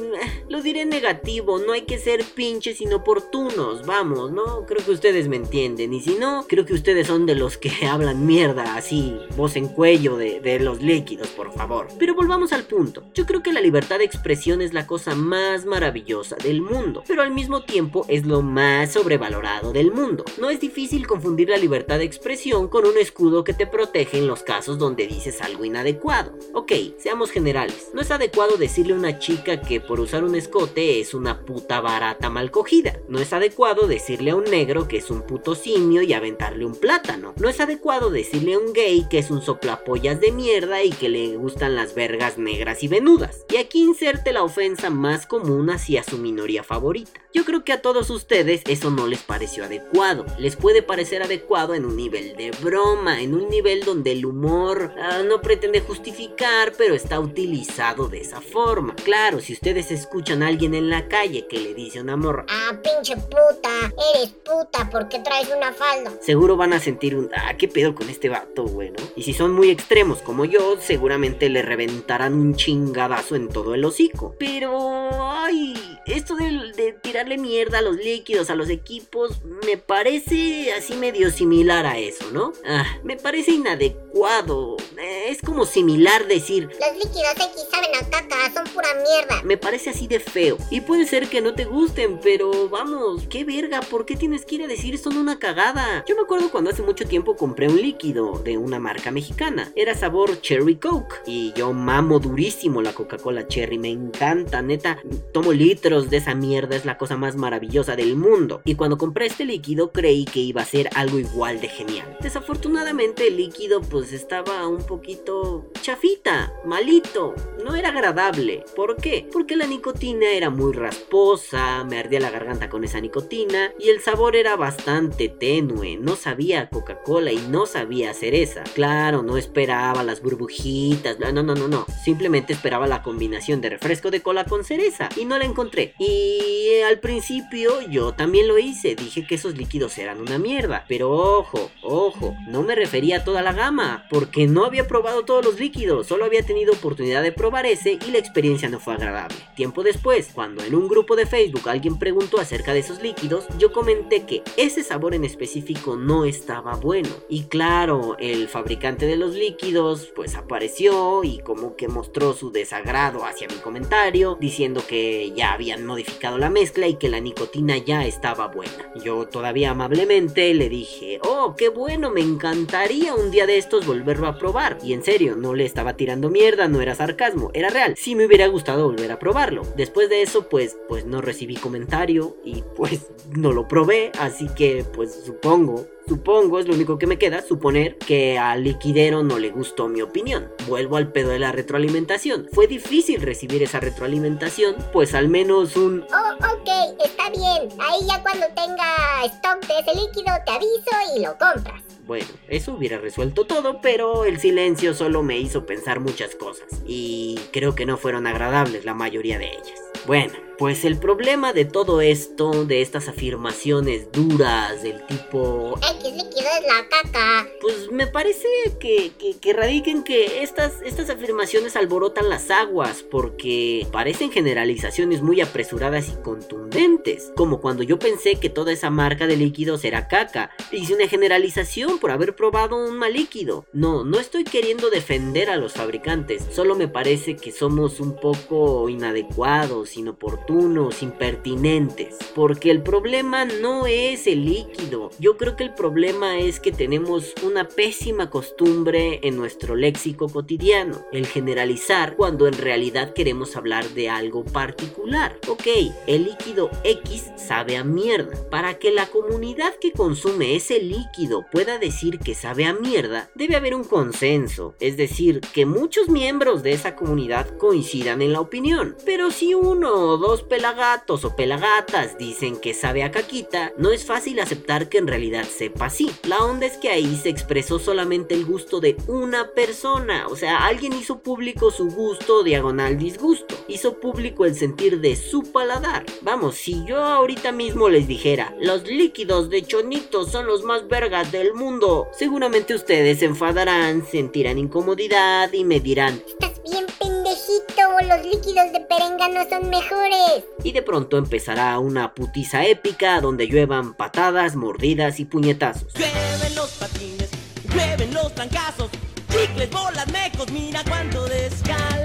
lo 0.50 0.62
diré 0.62 0.86
negativo, 0.86 1.05
no 1.06 1.74
hay 1.74 1.84
que 1.84 2.00
ser 2.00 2.24
pinches 2.24 2.82
inoportunos, 2.82 3.86
vamos, 3.86 4.32
¿no? 4.32 4.66
Creo 4.66 4.84
que 4.84 4.92
ustedes 4.92 5.28
me 5.28 5.36
entienden, 5.36 5.94
y 5.94 6.02
si 6.02 6.16
no, 6.16 6.46
creo 6.48 6.66
que 6.66 6.74
ustedes 6.74 7.06
son 7.06 7.28
de 7.28 7.36
los 7.36 7.58
que 7.58 7.70
hablan 7.88 8.26
mierda 8.26 8.76
así, 8.76 9.16
voz 9.36 9.56
en 9.56 9.68
cuello 9.68 10.18
de, 10.18 10.40
de 10.40 10.60
los 10.60 10.82
líquidos, 10.82 11.28
por 11.28 11.54
favor. 11.54 11.88
Pero 12.00 12.16
volvamos 12.16 12.54
al 12.54 12.64
punto, 12.64 13.04
yo 13.14 13.28
creo 13.28 13.44
que 13.44 13.54
la 13.54 13.62
libertad 13.62 14.00
de 14.00 14.06
expresión 14.06 14.62
es 14.62 14.74
la 14.74 14.88
cosa 14.88 15.14
más 15.14 15.66
maravillosa 15.66 16.38
del 16.38 16.62
mundo, 16.62 17.04
pero 17.08 17.22
al 17.22 17.32
mismo 17.32 17.64
tiempo 17.64 18.06
es 18.08 18.26
lo 18.26 18.42
más 18.42 18.94
sobrevalorado 18.94 19.72
del 19.74 19.92
mundo. 19.92 20.26
No 20.40 20.50
es 20.50 20.60
difícil 20.60 21.06
confundir 21.06 21.50
la 21.50 21.58
libertad 21.58 22.00
de 22.00 22.06
expresión 22.06 22.68
con 22.68 22.86
un 22.86 22.98
escudo 22.98 23.44
que 23.44 23.54
te 23.54 23.68
protege 23.68 24.18
en 24.18 24.28
los 24.28 24.42
casos 24.42 24.80
donde 24.80 25.06
dices 25.06 25.42
algo 25.42 25.66
inadecuado. 25.66 26.34
Ok, 26.54 26.72
seamos 26.98 27.30
generales, 27.30 27.90
no 27.94 28.02
es 28.02 28.10
adecuado 28.10 28.58
decirle 28.58 28.94
a 28.94 28.98
una 28.98 29.20
chica 29.20 29.62
que 29.62 29.80
por 29.80 30.00
usar 30.00 30.24
un 30.24 30.36
escote 30.36 30.95
es 31.02 31.14
una 31.14 31.42
puta 31.46 31.82
barata 31.82 32.30
mal 32.30 32.52
cogida. 32.52 33.00
No 33.08 33.20
es 33.20 33.34
adecuado 33.34 33.88
decirle 33.88 34.32
a 34.32 34.36
un 34.36 34.46
negro 34.46 34.88
que 34.88 34.98
es 34.98 35.10
un 35.10 35.22
puto 35.22 35.56
simio 35.56 36.02
y 36.02 36.14
aventarle 36.14 36.66
un 36.66 36.76
plátano. 36.76 37.34
No 37.38 37.50
es 37.50 37.60
adecuado 37.60 38.10
decirle 38.10 38.54
a 38.54 38.60
un 38.60 38.74
gay 38.74 39.06
que 39.10 39.20
es 39.20 39.32
un 39.32 39.42
soplapollas 39.42 40.20
de 40.20 40.32
mierda 40.32 40.84
y 40.84 40.92
que 40.92 41.10
le 41.10 41.36
gustan 41.38 41.76
las 41.76 41.96
vergas 41.96 42.38
negras 42.38 42.84
y 42.84 42.88
venudas. 42.88 43.46
Y 43.50 43.58
aquí 43.58 43.82
inserte 43.84 44.34
la 44.34 44.44
ofensa 44.44 44.90
más 44.90 45.26
común 45.26 45.70
hacia 45.70 46.04
su 46.04 46.18
minoría 46.18 46.64
favorita. 46.64 47.22
Yo 47.34 47.44
creo 47.44 47.66
que 47.66 47.74
a 47.74 47.82
todos 47.82 48.10
ustedes 48.10 48.62
eso 48.66 48.92
no 48.92 49.08
les 49.08 49.22
pareció 49.22 49.66
adecuado. 49.66 50.26
Les 50.40 50.56
puede 50.56 50.82
parecer 50.82 51.22
adecuado 51.22 51.74
en 51.74 51.84
un 51.84 51.98
nivel 51.98 52.38
de 52.38 52.52
broma, 52.52 53.22
en 53.22 53.34
un 53.34 53.50
nivel 53.50 53.84
donde 53.84 54.14
el 54.14 54.26
humor 54.26 54.94
ah, 54.98 55.22
no 55.28 55.42
pretende 55.42 55.82
justificar, 55.82 56.72
pero 56.78 56.96
está 56.96 57.20
utilizado 57.20 58.08
de 58.08 58.22
esa 58.22 58.40
forma. 58.40 58.96
Claro, 58.96 59.42
si 59.42 59.52
ustedes 59.52 59.92
escuchan 59.92 60.44
a 60.44 60.48
alguien 60.48 60.74
en 60.74 60.85
la 60.90 61.08
calle 61.08 61.48
que 61.48 61.60
le 61.60 61.74
dice 61.74 62.00
a 62.00 62.02
un 62.02 62.10
amor, 62.10 62.46
ah, 62.50 62.78
pinche 62.84 63.16
puta, 63.16 63.94
eres 64.16 64.30
puta 64.44 64.90
porque 64.92 65.20
traes 65.20 65.50
una 65.56 65.74
falda. 65.74 66.12
Seguro 66.22 66.58
van 66.58 66.74
a 66.74 66.80
sentir 66.80 67.16
un, 67.16 67.30
ah, 67.36 67.56
qué 67.58 67.68
pedo 67.68 67.96
con 67.96 68.10
este 68.10 68.30
vato, 68.30 68.64
bueno. 68.64 68.96
Y 69.16 69.24
si 69.24 69.34
son 69.34 69.54
muy 69.54 69.70
extremos 69.70 70.22
como 70.22 70.46
yo, 70.46 70.78
seguramente 70.80 71.50
le 71.50 71.62
reventarán 71.62 72.34
un 72.34 72.56
chingadazo 72.56 73.36
en 73.36 73.50
todo 73.50 73.74
el 73.74 73.86
hocico. 73.86 74.36
Pero, 74.40 75.10
ay, 75.12 75.76
esto 76.06 76.36
de, 76.36 76.72
de 76.76 76.94
tirarle 77.02 77.38
mierda 77.38 77.80
a 77.80 77.82
los 77.82 77.98
líquidos, 77.98 78.50
a 78.50 78.56
los 78.56 78.70
equipos, 78.70 79.42
me 79.66 79.78
parece 79.78 80.74
así 80.74 80.96
medio 80.96 81.32
similar 81.32 81.86
a 81.86 81.98
eso, 81.98 82.26
¿no? 82.32 82.54
Ah, 82.66 82.86
me 83.04 83.18
parece 83.18 83.52
inadecuado. 83.52 84.78
Eh, 84.98 85.26
es 85.30 85.42
como 85.42 85.66
similar 85.66 86.28
decir... 86.28 86.70
Los 86.80 86.94
líquidos 86.94 87.34
X 87.36 87.68
saben 87.70 87.90
a 87.96 88.10
caca, 88.10 88.54
son 88.54 88.66
pura 88.74 88.88
mierda. 88.96 89.42
Me 89.44 89.58
parece 89.58 89.90
así 89.90 90.08
de 90.08 90.20
feo. 90.20 90.58
Y 90.70 90.75
puede 90.82 91.06
ser 91.06 91.28
que 91.28 91.42
no 91.42 91.54
te 91.54 91.66
gusten, 91.66 92.20
pero 92.22 92.70
vamos, 92.70 93.28
qué 93.30 93.44
verga, 93.44 93.82
¿por 93.82 94.06
qué 94.06 94.16
tienes 94.16 94.46
que 94.46 94.56
ir 94.56 94.64
a 94.64 94.68
decir 94.68 94.98
son 94.98 95.18
una 95.18 95.40
cagada? 95.40 96.04
Yo 96.08 96.16
me 96.16 96.22
acuerdo 96.22 96.52
cuando 96.52 96.70
hace 96.70 96.82
mucho 96.82 97.06
tiempo 97.06 97.36
compré 97.36 97.68
un 97.68 97.82
líquido 97.82 98.40
de 98.40 98.58
una 98.58 98.80
marca 98.80 99.12
mexicana. 99.12 99.72
Era 99.76 99.96
sabor 99.96 100.42
Cherry 100.42 100.78
Coke. 100.78 101.16
Y 101.26 101.54
yo 101.54 101.74
mamo 101.74 102.20
durísimo 102.20 102.82
la 102.82 102.94
Coca-Cola 102.94 103.48
Cherry, 103.48 103.78
me 103.78 103.90
encanta, 103.90 104.62
neta. 104.62 105.00
Tomo 105.32 105.54
litros 105.54 106.10
de 106.10 106.18
esa 106.18 106.36
mierda, 106.36 106.76
es 106.76 106.86
la 106.86 106.98
cosa 106.98 107.18
más 107.18 107.36
maravillosa 107.36 107.96
del 107.96 108.16
mundo. 108.16 108.62
Y 108.66 108.76
cuando 108.76 108.98
compré 108.98 109.26
este 109.28 109.46
líquido 109.46 109.92
creí 109.92 110.26
que 110.26 110.40
iba 110.40 110.62
a 110.62 110.66
ser 110.66 110.90
algo 110.96 111.20
igual 111.20 111.62
de 111.62 111.70
genial. 111.70 112.18
Desafortunadamente 112.22 113.28
el 113.28 113.38
líquido 113.38 113.82
pues 113.82 114.14
estaba 114.14 114.68
un 114.68 114.84
poquito 114.84 115.66
chafita, 115.82 116.54
malito, 116.66 117.36
no 117.64 117.76
era 117.76 117.90
agradable. 117.90 118.64
¿Por 118.76 118.98
qué? 118.98 119.28
Porque 119.32 119.56
la 119.56 119.68
nicotina 119.68 120.32
era 120.32 120.50
muy 120.56 120.74
rasposa, 120.74 121.84
me 121.84 122.00
ardía 122.00 122.20
la 122.20 122.32
garganta 122.32 122.70
con 122.70 122.84
esa 122.84 123.00
nicotina 123.00 123.74
y 123.80 123.90
el 123.90 124.02
sabor 124.02 124.36
era 124.36 124.56
bastante 124.56 125.30
tenue, 125.30 125.98
no 125.98 126.16
sabía 126.16 126.70
Coca-Cola 126.70 127.32
y 127.32 127.38
no 127.50 127.66
sabía 127.66 128.14
cereza. 128.14 128.64
Claro, 128.74 129.22
no 129.22 129.38
esperaba 129.38 130.04
las 130.04 130.22
burbujitas, 130.22 131.20
no, 131.20 131.32
no, 131.32 131.44
no, 131.44 131.68
no. 131.68 131.86
Simplemente 132.04 132.54
esperaba 132.54 132.88
la 132.88 133.04
combinación 133.04 133.62
de 133.62 133.70
refresco 133.70 134.12
de 134.12 134.22
cola 134.22 134.46
con 134.46 134.64
cereza 134.64 135.10
y 135.16 135.26
no 135.26 135.38
la 135.38 135.46
encontré. 135.46 135.94
Y 136.00 136.82
al 136.88 137.00
principio 137.00 137.82
yo 137.90 138.14
también 138.14 138.48
lo 138.48 138.58
hice, 138.58 138.96
dije 138.96 139.26
que 139.28 139.36
esos 139.36 139.58
líquidos 139.58 139.98
eran 139.98 140.22
una 140.22 140.38
mierda. 140.38 140.86
Pero 140.88 141.12
ojo, 141.12 141.72
ojo, 141.84 142.36
no 142.48 142.64
me 142.64 142.76
refería 142.76 143.18
a 143.18 143.24
toda 143.24 143.42
la 143.42 143.54
gama, 143.54 144.06
porque 144.10 144.48
no 144.48 144.66
había 144.66 144.88
probado 144.88 145.26
todos 145.26 145.44
los 145.44 145.60
líquidos, 145.60 146.08
solo 146.08 146.26
había 146.26 146.44
tenido 146.44 146.74
oportunidad 146.74 147.24
de 147.24 147.32
probar 147.32 147.66
ese 147.66 148.00
y 148.08 148.12
la 148.12 148.20
experiencia 148.20 148.70
no 148.70 148.80
fue 148.80 148.94
agradable. 148.94 149.38
Tiempo 149.56 149.84
después, 149.84 150.30
cuando 150.34 150.45
en 150.46 150.76
un 150.76 150.88
grupo 150.88 151.16
de 151.16 151.26
Facebook 151.26 151.68
alguien 151.70 151.98
preguntó 151.98 152.40
acerca 152.40 152.74
de 152.74 152.80
esos 152.80 153.02
líquidos, 153.02 153.46
yo 153.58 153.72
comenté 153.72 154.26
que 154.26 154.44
ese 154.58 154.84
sabor 154.84 155.16
en 155.16 155.26
específico 155.26 155.96
no 155.96 156.26
estaba 156.26 156.76
bueno. 156.76 157.10
Y 157.30 157.44
claro, 157.44 158.16
el 158.20 158.48
fabricante 158.48 159.06
de 159.06 159.16
los 159.16 159.34
líquidos 159.34 160.12
pues 160.16 160.36
apareció 160.36 161.24
y 161.24 161.40
como 161.40 161.76
que 161.76 161.88
mostró 161.88 162.34
su 162.34 162.52
desagrado 162.52 163.26
hacia 163.26 163.48
mi 163.48 163.56
comentario, 163.56 164.38
diciendo 164.40 164.84
que 164.88 165.32
ya 165.36 165.54
habían 165.54 165.86
modificado 165.86 166.38
la 166.38 166.50
mezcla 166.50 166.88
y 166.88 166.96
que 166.96 167.10
la 167.10 167.20
nicotina 167.20 167.78
ya 167.78 168.06
estaba 168.06 168.48
buena. 168.48 168.94
Yo 169.04 169.28
todavía 169.28 169.72
amablemente 169.72 170.54
le 170.54 170.70
dije, 170.70 171.20
oh, 171.24 171.56
qué 171.58 171.70
bueno, 171.70 172.12
me 172.12 172.22
encantaría 172.22 173.16
un 173.16 173.32
día 173.32 173.46
de 173.46 173.58
estos 173.58 173.86
volverlo 173.86 174.28
a 174.28 174.38
probar. 174.38 174.78
Y 174.84 174.94
en 174.94 175.04
serio, 175.04 175.36
no 175.36 175.54
le 175.54 175.66
estaba 175.66 175.98
tirando 175.98 176.30
mierda, 176.30 176.68
no 176.68 176.82
era 176.82 176.96
sarcasmo, 176.96 177.52
era 177.54 177.70
real. 177.70 177.96
Sí 177.98 178.16
me 178.16 178.26
hubiera 178.26 178.48
gustado 178.48 178.86
volver 178.86 179.12
a 179.12 179.20
probarlo. 179.20 179.64
Después 179.76 180.10
de 180.10 180.22
eso, 180.22 180.35
pues, 180.44 180.78
pues 180.88 181.06
no 181.06 181.22
recibí 181.22 181.56
comentario 181.56 182.38
y 182.44 182.64
pues 182.76 183.08
no 183.32 183.52
lo 183.52 183.68
probé, 183.68 184.12
así 184.20 184.48
que 184.56 184.86
pues 184.94 185.14
supongo 185.26 185.86
Supongo, 186.08 186.60
es 186.60 186.68
lo 186.68 186.76
único 186.76 187.00
que 187.00 187.08
me 187.08 187.18
queda, 187.18 187.42
suponer 187.42 187.98
que 187.98 188.38
al 188.38 188.64
liquidero 188.64 189.24
no 189.24 189.40
le 189.40 189.50
gustó 189.50 189.88
mi 189.88 190.04
opinión. 190.04 190.52
Vuelvo 190.68 190.98
al 190.98 191.12
pedo 191.12 191.30
de 191.30 191.40
la 191.40 191.52
retroalimentación. 191.52 192.48
Fue 192.52 192.68
difícil 192.68 193.22
recibir 193.22 193.64
esa 193.64 193.80
retroalimentación, 193.80 194.76
pues 194.94 195.16
al 195.16 195.30
menos 195.30 195.76
un... 195.76 196.06
Oh, 196.14 196.36
ok, 196.36 197.00
está 197.04 197.30
bien. 197.32 197.70
Ahí 197.82 198.06
ya 198.08 198.22
cuando 198.22 198.46
tenga 198.56 199.26
stock 199.26 199.66
de 199.66 199.80
ese 199.80 200.00
líquido 200.00 200.32
te 200.46 200.52
aviso 200.52 201.18
y 201.18 201.24
lo 201.24 201.32
compras. 201.40 201.82
Bueno, 202.06 202.28
eso 202.50 202.74
hubiera 202.74 203.00
resuelto 203.00 203.48
todo, 203.48 203.82
pero 203.82 204.26
el 204.26 204.40
silencio 204.40 204.94
solo 204.94 205.24
me 205.24 205.40
hizo 205.40 205.66
pensar 205.66 206.00
muchas 206.02 206.36
cosas. 206.36 206.68
Y 206.86 207.40
creo 207.52 207.74
que 207.74 207.88
no 207.88 207.98
fueron 207.98 208.28
agradables 208.28 208.86
la 208.86 208.94
mayoría 208.94 209.40
de 209.40 209.48
ellas. 209.48 209.85
Bueno, 210.06 210.34
pues 210.58 210.86
el 210.86 210.98
problema 210.98 211.54
de 211.54 211.66
todo 211.66 212.02
esto, 212.02 212.66
de 212.66 212.82
estas 212.82 213.08
afirmaciones 213.08 214.12
duras 214.12 214.82
del 214.84 215.06
tipo... 215.06 215.78
X 215.78 216.04
líquido 216.04 216.48
es 216.60 216.68
la 216.68 216.88
caca. 216.90 217.48
Pues 217.62 217.92
me 217.92 218.08
parece 218.08 218.48
que, 218.80 219.12
que, 219.42 219.54
radiquen 219.54 220.04
que 220.04 220.44
estas, 220.44 220.82
estas 220.84 221.10
afirmaciones 221.10 221.76
alborotan 221.76 222.30
las 222.30 222.50
aguas 222.52 223.04
porque 223.04 223.86
parecen 223.92 224.32
generalizaciones 224.32 225.22
muy 225.22 225.42
apresuradas 225.42 226.10
y 226.10 226.22
contundentes. 226.22 227.32
Como 227.36 227.60
cuando 227.60 227.84
yo 227.84 228.00
pensé 228.00 228.36
que 228.36 228.50
toda 228.50 228.72
esa 228.72 228.90
marca 228.90 229.28
de 229.28 229.38
líquidos 229.38 229.84
era 229.84 230.08
caca. 230.08 230.52
Hice 230.72 230.96
una 230.96 231.08
generalización 231.08 232.00
por 232.00 232.12
haber 232.12 232.36
probado 232.36 232.78
un 232.78 232.98
mal 232.98 233.14
líquido. 233.14 233.66
No, 233.74 234.04
no 234.04 234.20
estoy 234.20 234.46
queriendo 234.46 234.90
defender 234.90 235.50
a 235.50 235.58
los 235.58 235.74
fabricantes. 235.74 236.46
Solo 236.52 236.76
me 236.76 236.88
parece 236.88 237.36
que 237.36 237.52
somos 237.52 238.00
un 238.00 238.16
poco 238.16 238.88
inadecuados, 238.90 239.98
inoportunos 239.98 240.45
inoportunos, 240.46 241.02
impertinentes. 241.02 242.18
Porque 242.34 242.72
el 242.72 242.82
problema 242.82 243.46
no 243.46 243.88
es 243.88 244.28
el 244.28 244.46
líquido. 244.46 245.12
Yo 245.20 245.38
creo 245.38 245.56
que 245.56 245.64
el 245.64 245.74
problema 245.74 246.40
es 246.40 246.60
que 246.60 246.72
tenemos 246.72 247.34
una 247.44 247.68
pésima 247.68 248.30
costumbre 248.30 249.20
en 249.24 249.38
nuestro 249.38 249.76
léxico 249.76 250.30
cotidiano. 250.30 251.06
El 251.12 251.26
generalizar 251.26 252.16
cuando 252.16 252.48
en 252.48 252.58
realidad 252.58 253.14
queremos 253.14 253.56
hablar 253.56 253.90
de 253.90 254.10
algo 254.10 254.44
particular. 254.44 255.38
Ok, 255.48 255.68
el 256.08 256.26
líquido 256.26 256.70
X 256.84 257.32
sabe 257.38 257.78
a 257.78 257.84
mierda. 257.84 258.38
Para 258.50 258.78
que 258.80 258.92
la 258.92 259.08
comunidad 259.08 259.76
que 259.76 259.92
consume 259.92 260.56
ese 260.56 260.82
líquido 260.82 261.46
pueda 261.52 261.78
decir 261.78 262.20
que 262.20 262.36
sabe 262.36 262.66
a 262.66 262.74
mierda, 262.74 263.30
debe 263.36 263.56
haber 263.56 263.76
un 263.76 263.84
consenso. 263.84 264.76
Es 264.80 264.98
decir, 264.98 265.42
que 265.54 265.66
muchos 265.66 266.10
miembros 266.10 266.64
de 266.64 266.74
esa 266.74 266.96
comunidad 266.96 267.58
coincidan 267.58 268.22
en 268.22 268.34
la 268.34 268.42
opinión. 268.42 268.96
Pero 269.06 269.32
si 269.32 269.54
uno 269.54 269.94
o 269.94 270.18
dos 270.18 270.35
pelagatos 270.44 271.26
o 271.26 271.36
pelagatas 271.36 272.18
dicen 272.18 272.58
que 272.58 272.74
sabe 272.74 273.04
a 273.04 273.12
caquita, 273.12 273.74
no 273.78 273.92
es 273.92 274.06
fácil 274.06 274.40
aceptar 274.40 274.90
que 274.90 274.98
en 274.98 275.08
realidad 275.08 275.46
sepa 275.46 275.86
así. 275.86 276.12
La 276.24 276.40
onda 276.40 276.66
es 276.66 276.78
que 276.78 276.90
ahí 276.90 277.16
se 277.16 277.30
expresó 277.30 277.80
solamente 277.80 278.34
el 278.34 278.46
gusto 278.46 278.80
de 278.80 278.98
una 279.08 279.52
persona. 279.52 280.28
O 280.28 280.36
sea, 280.36 280.66
alguien 280.66 280.94
hizo 280.94 281.20
público 281.20 281.72
su 281.72 281.90
gusto 281.90 282.44
diagonal 282.44 282.98
disgusto. 282.98 283.56
Hizo 283.68 284.00
público 284.00 284.46
el 284.46 284.56
sentir 284.56 285.00
de 285.02 285.16
su 285.16 285.44
paladar. 285.52 286.06
Vamos, 286.22 286.56
si 286.56 286.86
yo 286.86 287.04
ahorita 287.04 287.52
mismo 287.52 287.90
les 287.90 288.08
dijera, 288.08 288.56
los 288.60 288.88
líquidos 288.88 289.50
de 289.50 289.64
chonito 289.64 290.26
son 290.26 290.46
los 290.46 290.64
más 290.64 290.88
vergas 290.88 291.32
del 291.32 291.54
mundo, 291.54 292.08
seguramente 292.18 292.74
ustedes 292.74 293.20
se 293.20 293.26
enfadarán, 293.26 294.06
sentirán 294.06 294.58
incomodidad 294.58 295.52
y 295.54 295.64
me 295.64 295.80
dirán, 295.80 296.22
Estás 296.28 296.62
bien 296.64 296.86
pendejito, 297.26 298.08
los 298.08 298.26
líquidos 298.26 298.72
de 298.72 298.82
perengano 298.82 299.50
son 299.50 299.70
mejores. 299.70 300.44
y 300.64 300.72
de 300.72 300.82
pronto 300.82 301.18
empezará 301.18 301.80
una 301.80 302.14
putiza 302.14 302.66
épica 302.66 303.20
donde 303.20 303.48
lluevan 303.48 303.96
patadas, 303.96 304.56
mordidas 304.56 305.20
y 305.20 305.26
puñetazos. 305.26 305.92
Llueven 305.94 306.56
los 306.56 306.70
patines, 306.72 307.30
llueven 307.68 308.14
los 308.14 308.34
trancazos, 308.36 308.90
chicles, 309.30 309.70
bolas, 309.72 310.08
mecos, 310.12 310.52
mira 310.52 310.84
cuánto 310.88 311.26
descalabrado. 311.26 312.05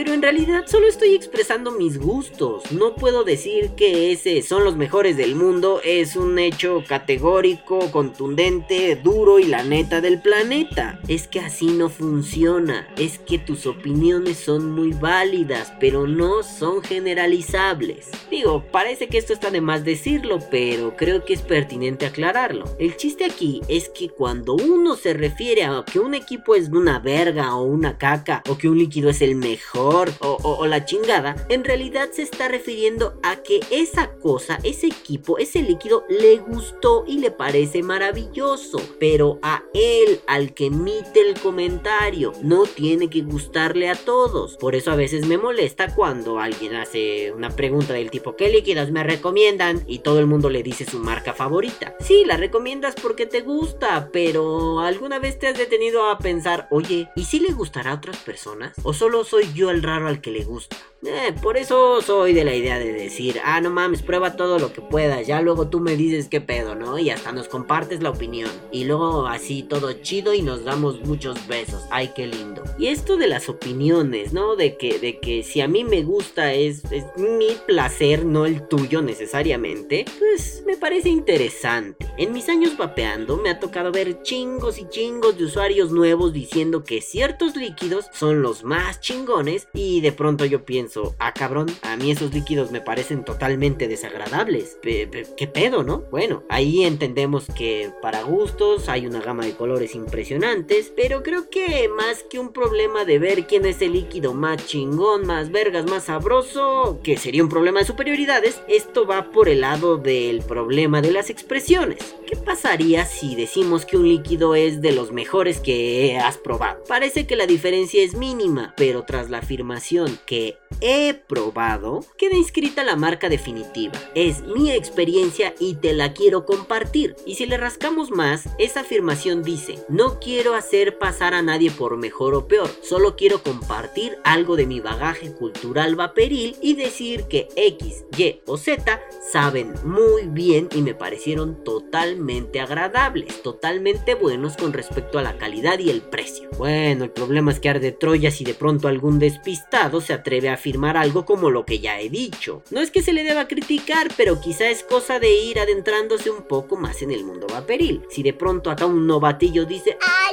Pero 0.00 0.14
en 0.14 0.22
realidad 0.22 0.64
solo 0.66 0.88
estoy 0.88 1.14
expresando 1.14 1.72
mis 1.72 1.98
gustos. 1.98 2.72
No 2.72 2.94
puedo 2.94 3.22
decir 3.22 3.72
que 3.76 4.12
ese 4.12 4.40
son 4.40 4.64
los 4.64 4.74
mejores 4.74 5.18
del 5.18 5.34
mundo. 5.34 5.82
Es 5.84 6.16
un 6.16 6.38
hecho 6.38 6.82
categórico, 6.88 7.90
contundente, 7.92 8.96
duro 8.96 9.38
y 9.38 9.44
la 9.44 9.62
neta 9.62 10.00
del 10.00 10.22
planeta. 10.22 10.98
Es 11.06 11.28
que 11.28 11.40
así 11.40 11.66
no 11.66 11.90
funciona. 11.90 12.88
Es 12.96 13.18
que 13.18 13.36
tus 13.36 13.66
opiniones 13.66 14.38
son 14.38 14.70
muy 14.70 14.92
válidas, 14.92 15.70
pero 15.78 16.06
no 16.06 16.44
son 16.44 16.82
generalizables. 16.82 18.08
Digo, 18.30 18.64
parece 18.72 19.08
que 19.08 19.18
esto 19.18 19.34
está 19.34 19.50
de 19.50 19.60
más 19.60 19.84
decirlo, 19.84 20.38
pero 20.50 20.96
creo 20.96 21.26
que 21.26 21.34
es 21.34 21.42
pertinente 21.42 22.06
aclararlo. 22.06 22.64
El 22.78 22.96
chiste 22.96 23.26
aquí 23.26 23.60
es 23.68 23.90
que 23.90 24.08
cuando 24.08 24.54
uno 24.54 24.96
se 24.96 25.12
refiere 25.12 25.64
a 25.64 25.84
que 25.84 25.98
un 25.98 26.14
equipo 26.14 26.54
es 26.54 26.70
una 26.70 27.00
verga 27.00 27.54
o 27.54 27.64
una 27.64 27.98
caca, 27.98 28.42
o 28.48 28.56
que 28.56 28.70
un 28.70 28.78
líquido 28.78 29.10
es 29.10 29.20
el 29.20 29.34
mejor, 29.34 29.89
o, 30.20 30.66
la 30.66 30.84
chingada, 30.84 31.34
en 31.48 31.64
realidad 31.64 32.10
se 32.12 32.22
está 32.22 32.48
refiriendo 32.48 33.18
a 33.22 33.36
que 33.36 33.60
esa 33.70 34.12
cosa, 34.18 34.58
ese 34.62 34.86
equipo, 34.86 35.38
ese 35.38 35.62
líquido 35.62 36.04
le 36.08 36.36
gustó 36.36 37.04
y 37.06 37.18
le 37.18 37.30
parece 37.30 37.82
maravilloso. 37.82 38.80
Pero 38.98 39.38
a 39.42 39.64
él, 39.74 40.20
al 40.26 40.54
que 40.54 40.66
emite 40.66 41.20
el 41.20 41.38
comentario, 41.40 42.32
no 42.42 42.64
tiene 42.64 43.10
que 43.10 43.22
gustarle 43.22 43.88
a 43.88 43.94
todos. 43.94 44.56
Por 44.56 44.74
eso 44.74 44.90
a 44.90 44.96
veces 44.96 45.26
me 45.26 45.38
molesta 45.38 45.94
cuando 45.94 46.38
alguien 46.38 46.74
hace 46.76 47.32
una 47.32 47.50
pregunta 47.50 47.94
del 47.94 48.10
tipo 48.10 48.36
¿qué 48.36 48.48
líquidos 48.48 48.90
me 48.90 49.02
recomiendan? 49.02 49.82
Y 49.86 50.00
todo 50.00 50.20
el 50.20 50.26
mundo 50.26 50.50
le 50.50 50.62
dice 50.62 50.84
su 50.84 50.98
marca 50.98 51.34
favorita. 51.34 51.96
Sí, 52.00 52.24
la 52.24 52.36
recomiendas 52.36 52.94
porque 52.94 53.26
te 53.26 53.40
gusta, 53.40 54.10
pero 54.12 54.80
¿alguna 54.80 55.18
vez 55.18 55.38
te 55.38 55.48
has 55.48 55.58
detenido 55.58 56.08
a 56.08 56.18
pensar, 56.18 56.68
oye, 56.70 57.08
¿y 57.16 57.24
si 57.24 57.40
le 57.40 57.52
gustará 57.52 57.92
a 57.92 57.94
otras 57.94 58.18
personas? 58.18 58.74
¿O 58.82 58.92
solo 58.92 59.24
soy 59.24 59.52
yo 59.54 59.69
el 59.70 59.82
raro 59.82 60.08
al 60.08 60.20
que 60.20 60.30
le 60.30 60.44
gusta? 60.44 60.76
Eh, 61.02 61.32
por 61.40 61.56
eso 61.56 62.02
soy 62.02 62.34
de 62.34 62.44
la 62.44 62.54
idea 62.54 62.78
de 62.78 62.92
decir, 62.92 63.40
ah, 63.42 63.60
no 63.62 63.70
mames, 63.70 64.02
prueba 64.02 64.36
todo 64.36 64.58
lo 64.58 64.70
que 64.72 64.82
puedas, 64.82 65.26
ya 65.26 65.40
luego 65.40 65.68
tú 65.68 65.80
me 65.80 65.96
dices 65.96 66.28
qué 66.28 66.42
pedo, 66.42 66.74
¿no? 66.74 66.98
Y 66.98 67.08
hasta 67.08 67.32
nos 67.32 67.48
compartes 67.48 68.02
la 68.02 68.10
opinión. 68.10 68.50
Y 68.70 68.84
luego 68.84 69.26
así 69.26 69.62
todo 69.62 69.92
chido 69.94 70.34
y 70.34 70.42
nos 70.42 70.64
damos 70.64 71.00
muchos 71.00 71.46
besos. 71.46 71.82
Ay, 71.90 72.10
qué 72.14 72.26
lindo. 72.26 72.62
Y 72.78 72.88
esto 72.88 73.16
de 73.16 73.28
las 73.28 73.48
opiniones, 73.48 74.34
¿no? 74.34 74.56
De 74.56 74.76
que, 74.76 74.98
de 74.98 75.18
que 75.20 75.42
si 75.42 75.62
a 75.62 75.68
mí 75.68 75.84
me 75.84 76.02
gusta 76.02 76.52
es, 76.52 76.84
es 76.92 77.04
mi 77.16 77.56
placer, 77.66 78.26
no 78.26 78.44
el 78.44 78.68
tuyo 78.68 79.00
necesariamente, 79.00 80.04
pues 80.18 80.62
me 80.66 80.76
parece 80.76 81.08
interesante. 81.08 82.06
En 82.18 82.32
mis 82.32 82.50
años 82.50 82.76
vapeando 82.76 83.38
me 83.38 83.48
ha 83.48 83.58
tocado 83.58 83.90
ver 83.90 84.22
chingos 84.22 84.78
y 84.78 84.86
chingos 84.90 85.38
de 85.38 85.44
usuarios 85.44 85.92
nuevos 85.92 86.34
diciendo 86.34 86.84
que 86.84 87.00
ciertos 87.00 87.56
líquidos 87.56 88.06
son 88.12 88.42
los 88.42 88.64
más 88.64 89.00
chingones 89.00 89.59
y 89.72 90.00
de 90.00 90.12
pronto 90.12 90.44
yo 90.44 90.64
pienso, 90.64 91.14
ah 91.18 91.32
cabrón, 91.34 91.66
a 91.82 91.96
mí 91.96 92.10
esos 92.10 92.32
líquidos 92.32 92.70
me 92.70 92.80
parecen 92.80 93.24
totalmente 93.24 93.88
desagradables. 93.88 94.78
¿Qué 94.82 95.50
pedo, 95.52 95.82
no? 95.82 96.04
Bueno, 96.10 96.42
ahí 96.48 96.84
entendemos 96.84 97.46
que 97.56 97.90
para 98.02 98.22
gustos 98.22 98.88
hay 98.88 99.06
una 99.06 99.20
gama 99.20 99.44
de 99.44 99.54
colores 99.54 99.94
impresionantes, 99.94 100.92
pero 100.94 101.22
creo 101.22 101.50
que 101.50 101.88
más 101.88 102.22
que 102.24 102.38
un 102.38 102.52
problema 102.52 103.04
de 103.04 103.18
ver 103.18 103.46
quién 103.46 103.66
es 103.66 103.82
el 103.82 103.92
líquido 103.92 104.34
más 104.34 104.66
chingón, 104.66 105.26
más 105.26 105.50
vergas, 105.50 105.88
más 105.88 106.04
sabroso, 106.04 107.00
que 107.02 107.16
sería 107.16 107.42
un 107.42 107.48
problema 107.48 107.80
de 107.80 107.86
superioridades, 107.86 108.60
esto 108.68 109.06
va 109.06 109.30
por 109.30 109.48
el 109.48 109.62
lado 109.62 109.96
del 109.96 110.42
problema 110.42 111.00
de 111.00 111.12
las 111.12 111.30
expresiones. 111.30 112.14
¿Qué 112.26 112.36
pasaría 112.36 113.04
si 113.04 113.34
decimos 113.34 113.84
que 113.84 113.96
un 113.96 114.08
líquido 114.08 114.54
es 114.54 114.80
de 114.80 114.92
los 114.92 115.12
mejores 115.12 115.60
que 115.60 116.18
has 116.18 116.36
probado? 116.38 116.82
Parece 116.86 117.26
que 117.26 117.36
la 117.36 117.46
diferencia 117.46 118.02
es 118.02 118.14
mínima, 118.14 118.74
pero 118.76 119.04
tras 119.04 119.30
la 119.30 119.42
afirmación 119.50 120.16
que 120.26 120.58
he 120.80 121.12
probado, 121.12 122.04
queda 122.16 122.36
inscrita 122.36 122.84
la 122.84 122.94
marca 122.94 123.28
definitiva. 123.28 123.94
Es 124.14 124.42
mi 124.42 124.70
experiencia 124.70 125.54
y 125.58 125.74
te 125.74 125.92
la 125.92 126.12
quiero 126.12 126.46
compartir. 126.46 127.16
Y 127.26 127.34
si 127.34 127.46
le 127.46 127.56
rascamos 127.56 128.12
más, 128.12 128.48
esa 128.60 128.82
afirmación 128.82 129.42
dice, 129.42 129.84
no 129.88 130.20
quiero 130.20 130.54
hacer 130.54 130.98
pasar 130.98 131.34
a 131.34 131.42
nadie 131.42 131.72
por 131.72 131.96
mejor 131.96 132.34
o 132.34 132.46
peor, 132.46 132.70
solo 132.80 133.16
quiero 133.16 133.42
compartir 133.42 134.18
algo 134.22 134.54
de 134.54 134.66
mi 134.66 134.78
bagaje 134.78 135.32
cultural 135.32 135.96
vaporil 135.96 136.56
y 136.62 136.74
decir 136.74 137.24
que 137.24 137.48
X, 137.56 138.04
Y 138.16 138.42
o 138.46 138.56
Z 138.56 139.00
saben 139.32 139.74
muy 139.82 140.28
bien 140.28 140.68
y 140.76 140.82
me 140.82 140.94
parecieron 140.94 141.64
totalmente 141.64 142.60
agradables, 142.60 143.42
totalmente 143.42 144.14
buenos 144.14 144.56
con 144.56 144.72
respecto 144.72 145.18
a 145.18 145.22
la 145.22 145.38
calidad 145.38 145.80
y 145.80 145.90
el 145.90 146.02
precio. 146.02 146.48
Bueno, 146.56 147.02
el 147.02 147.10
problema 147.10 147.50
es 147.50 147.58
que 147.58 147.68
arde 147.68 147.90
Troya 147.90 148.30
si 148.30 148.44
de 148.44 148.54
pronto 148.54 148.86
algún 148.86 149.18
despistado 149.40 150.02
se 150.02 150.12
atreve 150.12 150.50
a 150.50 150.54
afirmar 150.54 150.98
algo 150.98 151.24
como 151.24 151.48
lo 151.50 151.64
que 151.64 151.80
ya 151.80 151.98
he 151.98 152.10
dicho. 152.10 152.62
No 152.70 152.80
es 152.80 152.90
que 152.90 153.02
se 153.02 153.14
le 153.14 153.24
deba 153.24 153.48
criticar, 153.48 154.08
pero 154.16 154.38
quizá 154.38 154.68
es 154.68 154.84
cosa 154.84 155.18
de 155.18 155.32
ir 155.32 155.58
adentrándose 155.58 156.30
un 156.30 156.42
poco 156.42 156.76
más 156.76 157.00
en 157.00 157.10
el 157.10 157.24
mundo 157.24 157.46
vaporil. 157.50 158.02
Si 158.10 158.22
de 158.22 158.34
pronto 158.34 158.70
acá 158.70 158.84
un 158.84 159.06
novatillo 159.06 159.64
dice, 159.64 159.96
Ah, 160.02 160.29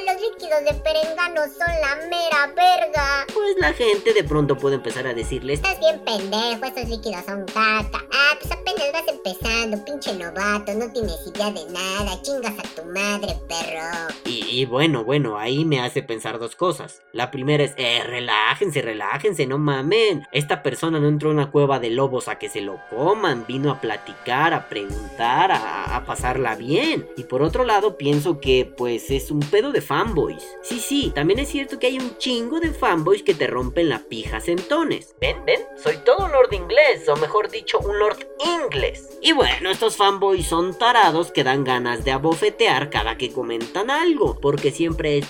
los 0.50 0.62
líquidos 0.62 0.66
de 0.66 0.84
perengano 0.84 1.42
son 1.44 1.68
la 1.82 1.96
mera 2.08 2.48
verga. 2.56 3.26
pues 3.34 3.56
la 3.58 3.74
gente 3.74 4.14
de 4.14 4.24
pronto 4.24 4.58
puede 4.58 4.76
empezar 4.76 5.08
a 5.08 5.14
decirles, 5.14 5.60
Estás 5.60 5.80
bien 5.80 6.00
pendejo, 6.04 6.66
esos 6.66 6.90
líquidos 6.90 7.26
son 7.26 7.46
caca. 7.46 8.06
Ah, 8.12 8.38
pues 8.40 8.52
apenas 8.52 8.92
vas 8.94 9.08
empezando, 9.08 9.84
pinche 9.84 10.14
novato, 10.14 10.74
no 10.74 10.92
tienes 10.92 11.16
idea 11.28 11.52
de 11.52 11.66
nada, 11.72 12.22
chingas 12.22 12.54
a 12.60 12.64
tu 12.76 12.88
madre, 12.90 13.36
perro. 13.48 14.14
Y, 14.26 14.62
y 14.62 14.66
bueno, 14.66 15.04
bueno, 15.04 15.38
ahí 15.38 15.66
me 15.66 15.82
hace 15.82 16.04
pensar 16.04 16.40
dos 16.40 16.56
cosas. 16.56 17.02
La 17.14 17.32
primera 17.32 17.64
es, 17.64 17.74
eh, 17.78 18.02
relájense, 18.06 18.82
relájense, 18.82 19.48
no 19.48 19.58
mamen. 19.58 20.28
Esta 20.32 20.64
persona 20.64 21.00
no 21.00 21.08
entró 21.08 21.30
a 21.30 21.34
una 21.34 21.52
cueva 21.52 21.80
de 21.80 21.90
lobos 21.90 22.28
a 22.28 22.38
que 22.38 22.50
se 22.50 22.62
lo 22.62 22.80
coman, 22.90 23.46
vino 23.48 23.72
a 23.72 23.82
platicar, 23.82 24.54
a 24.54 24.70
preguntar, 24.70 25.52
a, 25.52 25.96
a 25.96 26.06
pasarla 26.06 26.56
bien. 26.56 27.08
Y 27.18 27.24
por 27.24 27.42
otro 27.42 27.64
lado, 27.64 27.98
pienso 27.98 28.40
que 28.40 28.72
pues 28.78 29.10
es 29.10 29.32
un 29.32 29.40
pedo 29.40 29.72
de 29.72 29.82
fanboys. 30.38 30.58
Sí, 30.62 30.80
sí, 30.80 31.12
también 31.14 31.40
es 31.40 31.50
cierto 31.50 31.80
que 31.80 31.88
hay 31.88 32.00
un 32.00 32.18
chingo 32.18 32.60
de 32.60 32.72
fanboys 32.72 33.24
que 33.24 33.34
te 33.34 33.48
rompen 33.48 33.90
la 33.90 34.00
pija 34.00 34.40
centones. 34.40 35.16
Ven, 35.20 35.44
ven, 35.46 35.62
soy 35.82 35.98
todo 35.98 36.26
un 36.26 36.32
lord 36.32 36.54
inglés, 36.54 37.08
o 37.08 37.16
mejor 37.18 37.50
dicho, 37.50 37.80
un 37.80 38.00
lord 38.00 38.18
inglés. 38.46 39.18
Y 39.22 39.32
bueno, 39.32 39.70
estos 39.70 39.96
fanboys 39.96 40.48
son 40.48 40.78
tarados 40.78 41.32
que 41.32 41.44
dan 41.44 41.64
ganas 41.64 42.04
de 42.04 42.12
abofetear 42.12 42.90
cada 42.90 43.18
que 43.18 43.32
comentan 43.32 43.90
algo, 43.90 44.40
porque 44.40 44.72
siempre 44.72 45.18
es 45.18 45.26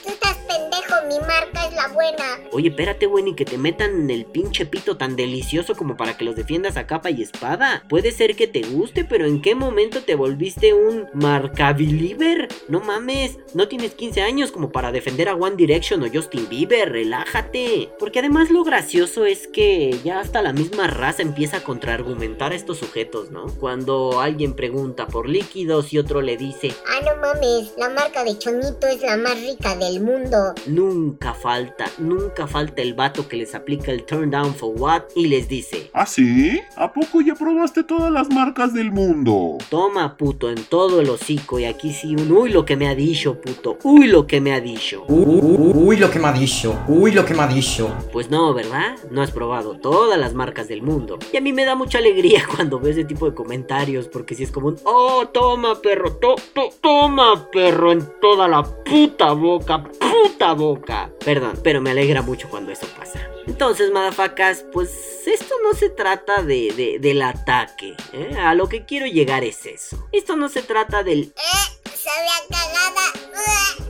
mi 1.08 1.20
marca 1.20 1.68
es 1.68 1.74
la 1.74 1.88
buena. 1.90 2.40
Oye, 2.52 2.70
espérate, 2.70 3.06
güey, 3.06 3.24
ni 3.24 3.36
que 3.36 3.46
te 3.46 3.58
metan 3.58 3.92
en 4.02 4.10
el 4.10 4.26
pinche 4.26 4.66
pito 4.66 4.98
tan 4.98 5.16
delicioso 5.16 5.76
como 5.76 5.96
para 5.98 6.18
que 6.18 6.26
los 6.26 6.36
defiendas 6.36 6.78
a 6.78 6.88
capa 6.88 7.10
y 7.10 7.22
espada. 7.22 7.84
Puede 7.90 8.12
ser 8.12 8.36
que 8.36 8.48
te 8.48 8.62
guste, 8.62 9.06
pero 9.06 9.26
¿en 9.26 9.42
qué 9.42 9.56
momento 9.56 10.02
te 10.04 10.16
volviste 10.16 10.74
un 10.74 11.08
marcabiliver? 11.14 12.48
No 12.68 12.80
mames, 12.80 13.38
no 13.54 13.68
tienes 13.68 13.94
15 13.94 14.22
años 14.22 14.52
como 14.52 14.72
para 14.72 14.92
defender 14.92 15.30
a 15.30 15.36
One 15.36 15.56
Direction 15.56 16.04
o 16.04 16.08
Justin 16.12 16.48
Bieber, 16.50 16.92
relájate. 16.92 17.90
Porque 18.00 18.20
además 18.20 18.50
lo 18.50 18.64
gracioso 18.64 19.26
es 19.26 19.48
que 19.48 19.98
ya 20.04 20.20
hasta 20.20 20.42
la 20.42 20.54
misma 20.54 20.88
raza 20.88 21.22
empieza 21.22 21.58
a 21.58 21.64
contraargumentar 21.64 22.52
a 22.52 22.56
estos 22.56 22.78
sujetos, 22.78 23.32
¿no? 23.32 23.48
Cuando 23.60 24.20
alguien 24.22 24.54
pregunta 24.54 25.08
por 25.08 25.28
líquidos 25.30 25.94
y 25.94 26.00
otro 26.00 26.22
le 26.22 26.38
dice, 26.38 26.74
Ah, 26.88 27.02
no 27.04 27.22
mames, 27.22 27.74
la 27.78 27.90
marca 27.90 28.24
de 28.24 28.38
Chonito 28.38 28.88
es 28.88 29.02
la 29.02 29.18
más 29.18 29.40
rica 29.40 29.76
del 29.76 30.02
mundo. 30.02 30.54
nunca 30.66 30.97
falta, 31.42 31.86
nunca 31.98 32.48
falta 32.48 32.82
el 32.82 32.94
vato 32.94 33.28
que 33.28 33.38
les 33.38 33.54
aplica 33.56 33.92
el 33.92 34.04
turn 34.04 34.30
down 34.32 34.54
for 34.54 34.74
what 34.78 35.04
y 35.16 35.28
les 35.28 35.48
dice, 35.48 35.90
¿Ah, 35.94 36.06
sí? 36.06 36.60
¿A 36.76 36.92
poco 36.94 37.22
ya 37.22 37.36
probaste 37.36 37.84
todas 37.84 38.12
las 38.12 38.30
marcas 38.30 38.74
del 38.74 38.92
mundo? 38.92 39.58
Toma 39.70 40.18
puto 40.18 40.50
en 40.50 40.64
todo 40.64 41.02
el 41.02 41.10
hocico 41.10 41.60
y 41.60 41.66
aquí 41.66 41.94
sí 41.94 42.16
un 42.16 42.32
uy 42.32 42.50
lo 42.52 42.66
que 42.66 42.76
me 42.76 42.88
ha 42.88 42.96
dicho 42.96 43.40
puto, 43.42 43.78
uy 43.84 44.08
lo 44.08 44.26
que 44.28 44.42
me 44.42 44.54
ha 44.54 44.60
dicho. 44.62 45.04
Uy, 45.08 45.98
lo 45.98 46.10
que 46.12 46.20
me 46.20 46.28
ha 46.28 46.34
dicho, 46.34 46.78
uy, 46.88 47.12
lo 47.12 47.26
que 47.26 47.34
me 47.34 47.42
ha 47.44 47.48
dicho. 47.48 47.90
Pues 48.12 48.30
no, 48.30 48.54
¿verdad? 48.54 48.96
No 49.12 49.22
has 49.22 49.32
probado 49.32 49.78
todas 49.78 50.20
las 50.20 50.34
marcas 50.34 50.68
del 50.68 50.82
mundo. 50.82 51.18
Y 51.32 51.38
a 51.38 51.42
mí 51.42 51.54
me 51.54 51.66
da 51.66 51.76
mucha 51.76 51.98
alegría 52.00 52.44
cuando 52.56 52.80
veo 52.80 52.92
ese 52.92 53.04
tipo 53.06 53.30
de 53.30 53.36
comentarios, 53.36 54.08
porque 54.08 54.36
si 54.36 54.44
es 54.44 54.52
como 54.52 54.68
un, 54.68 54.76
oh, 54.84 55.28
toma 55.32 55.80
perro, 55.82 56.14
to, 56.18 56.36
to- 56.54 56.70
toma 56.82 57.50
perro 57.52 57.92
en 57.92 58.04
toda 58.22 58.48
la 58.48 58.64
puta 58.64 59.32
boca, 59.34 59.84
puta 59.84 60.54
boca. 60.54 60.87
Perdón, 61.24 61.60
pero 61.64 61.82
me 61.82 61.92
alegra 61.92 62.22
mucho 62.22 62.50
cuando 62.50 62.72
eso 62.72 62.88
pasa. 62.98 63.20
Entonces, 63.46 63.92
madafacas, 63.92 64.64
pues 64.72 64.90
esto 65.28 65.56
no 65.64 65.74
se 65.74 65.90
trata 65.90 66.42
de, 66.42 66.72
de- 66.76 67.00
del 67.00 67.22
ataque. 67.22 67.96
¿eh? 68.14 68.36
A 68.38 68.54
lo 68.56 68.68
que 68.70 68.86
quiero 68.86 69.06
llegar 69.06 69.44
es 69.44 69.66
eso. 69.66 70.08
Esto 70.12 70.36
no 70.36 70.50
se 70.50 70.62
trata 70.62 71.04
del 71.04 71.34
Eh, 71.36 71.92
sabe 71.96 72.28
a 72.28 72.48
cagada. 72.50 73.87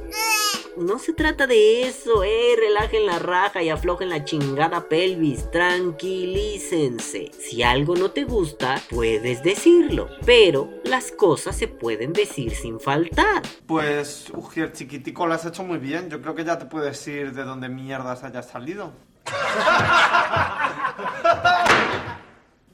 No 0.78 1.00
se 1.00 1.14
trata 1.14 1.48
de 1.48 1.88
eso, 1.88 2.24
eh. 2.24 2.56
Relajen 2.56 3.08
la 3.08 3.18
raja 3.18 3.64
y 3.64 3.70
aflojen 3.70 4.10
la 4.10 4.24
chingada 4.24 4.88
pelvis. 4.88 5.50
Tranquilícense. 5.50 7.32
Si 7.40 7.64
algo 7.64 7.96
no 7.96 8.12
te 8.12 8.26
gusta, 8.26 8.80
puedes 8.88 9.42
decirlo. 9.42 10.08
Pero 10.24 10.70
las 10.84 11.12
cosas 11.12 11.56
se 11.58 11.68
pueden 11.68 12.14
decir 12.14 12.54
sin 12.54 12.80
faltar. 12.80 13.42
Pues, 13.66 14.30
Ujier 14.32 14.72
chiquitico, 14.72 15.26
lo 15.26 15.34
has 15.34 15.46
hecho 15.46 15.64
muy 15.64 15.80
bien. 15.80 16.12
Yo 16.12 16.22
creo 16.22 16.36
que 16.36 16.46
ya 16.46 16.60
te 16.60 16.66
puedes 16.66 17.08
ir 17.08 17.34
de 17.34 17.44
donde 17.44 17.70
mierdas 17.70 18.24
hayas 18.24 18.48
salido. 18.48 18.94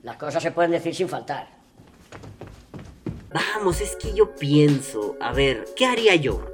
Las 0.04 0.18
cosas 0.18 0.44
se 0.44 0.52
pueden 0.52 0.72
decir 0.72 0.94
sin 0.94 1.08
faltar. 1.08 1.48
Vamos, 3.34 3.80
es 3.80 3.96
que 3.96 4.14
yo 4.14 4.36
pienso, 4.36 5.16
a 5.22 5.32
ver, 5.32 5.66
¿qué 5.76 5.86
haría 5.86 6.16
yo? 6.16 6.53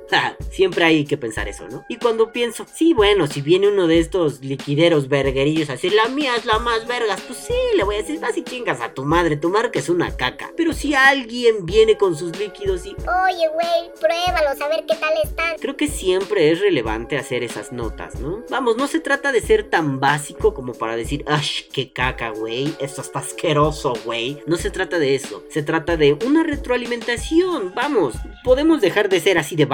Siempre 0.52 0.84
hay 0.86 1.06
que 1.06 1.18
pensar 1.18 1.48
eso, 1.48 1.68
¿no? 1.70 1.86
Y 1.88 1.98
cuando 1.98 2.32
pienso, 2.32 2.66
sí, 2.74 2.94
bueno, 2.94 3.28
si 3.28 3.42
viene 3.42 3.68
uno 3.68 3.88
de 3.88 4.00
estos 4.00 4.42
liquideros 4.42 5.08
verguerillos 5.08 5.70
así, 5.70 5.90
la 5.90 6.08
mía 6.10 6.36
es 6.36 6.46
la 6.46 6.60
más 6.60 6.88
vergas, 6.88 7.22
pues 7.22 7.40
sí, 7.40 7.54
le 7.76 7.84
voy 7.84 7.96
a 7.96 8.00
decir, 8.00 8.20
vas 8.20 8.38
y 8.38 8.44
chingas 8.44 8.82
a 8.82 8.94
tu 8.94 9.06
madre, 9.06 9.38
tu 9.38 9.50
marca 9.50 9.80
es 9.80 9.90
una 9.90 10.16
caca. 10.16 10.52
Pero 10.58 10.74
si 10.74 10.96
alguien 10.96 11.66
viene 11.66 11.98
con 11.98 12.16
sus 12.16 12.38
líquidos 12.38 12.86
y 12.86 12.90
Oye, 12.90 13.48
güey, 13.54 13.92
pruébalos 14.00 14.62
a 14.62 14.68
ver 14.68 14.86
qué 14.88 14.96
tal 14.96 15.14
están. 15.24 15.58
Creo 15.60 15.78
que 15.78 15.88
siempre 15.88 16.52
es 16.52 16.60
relevante 16.60 17.18
hacer 17.18 17.44
esas 17.44 17.72
notas, 17.72 18.20
¿no? 18.20 18.44
Vamos, 18.50 18.78
no 18.78 18.88
se 18.88 19.00
trata 19.00 19.32
de 19.32 19.42
ser 19.42 19.70
tan 19.70 20.00
básico 20.00 20.54
como 20.54 20.74
para 20.74 20.96
decir, 20.96 21.24
¡ay, 21.28 21.46
qué 21.72 21.94
caca, 21.94 22.30
güey! 22.30 22.74
Esto 22.80 23.02
está 23.02 23.20
asqueroso, 23.20 23.94
güey. 24.06 24.42
No 24.48 24.58
se 24.58 24.72
trata 24.72 25.00
de 25.00 25.16
eso. 25.16 25.44
Se 25.50 25.64
trata 25.64 25.98
de 25.98 26.18
una 26.26 26.44
retroalimentación. 26.44 27.74
Vamos, 27.76 28.16
podemos 28.44 28.82
dejar 28.82 29.10
de 29.10 29.20
ser 29.20 29.38
así 29.38 29.56
de 29.56 29.66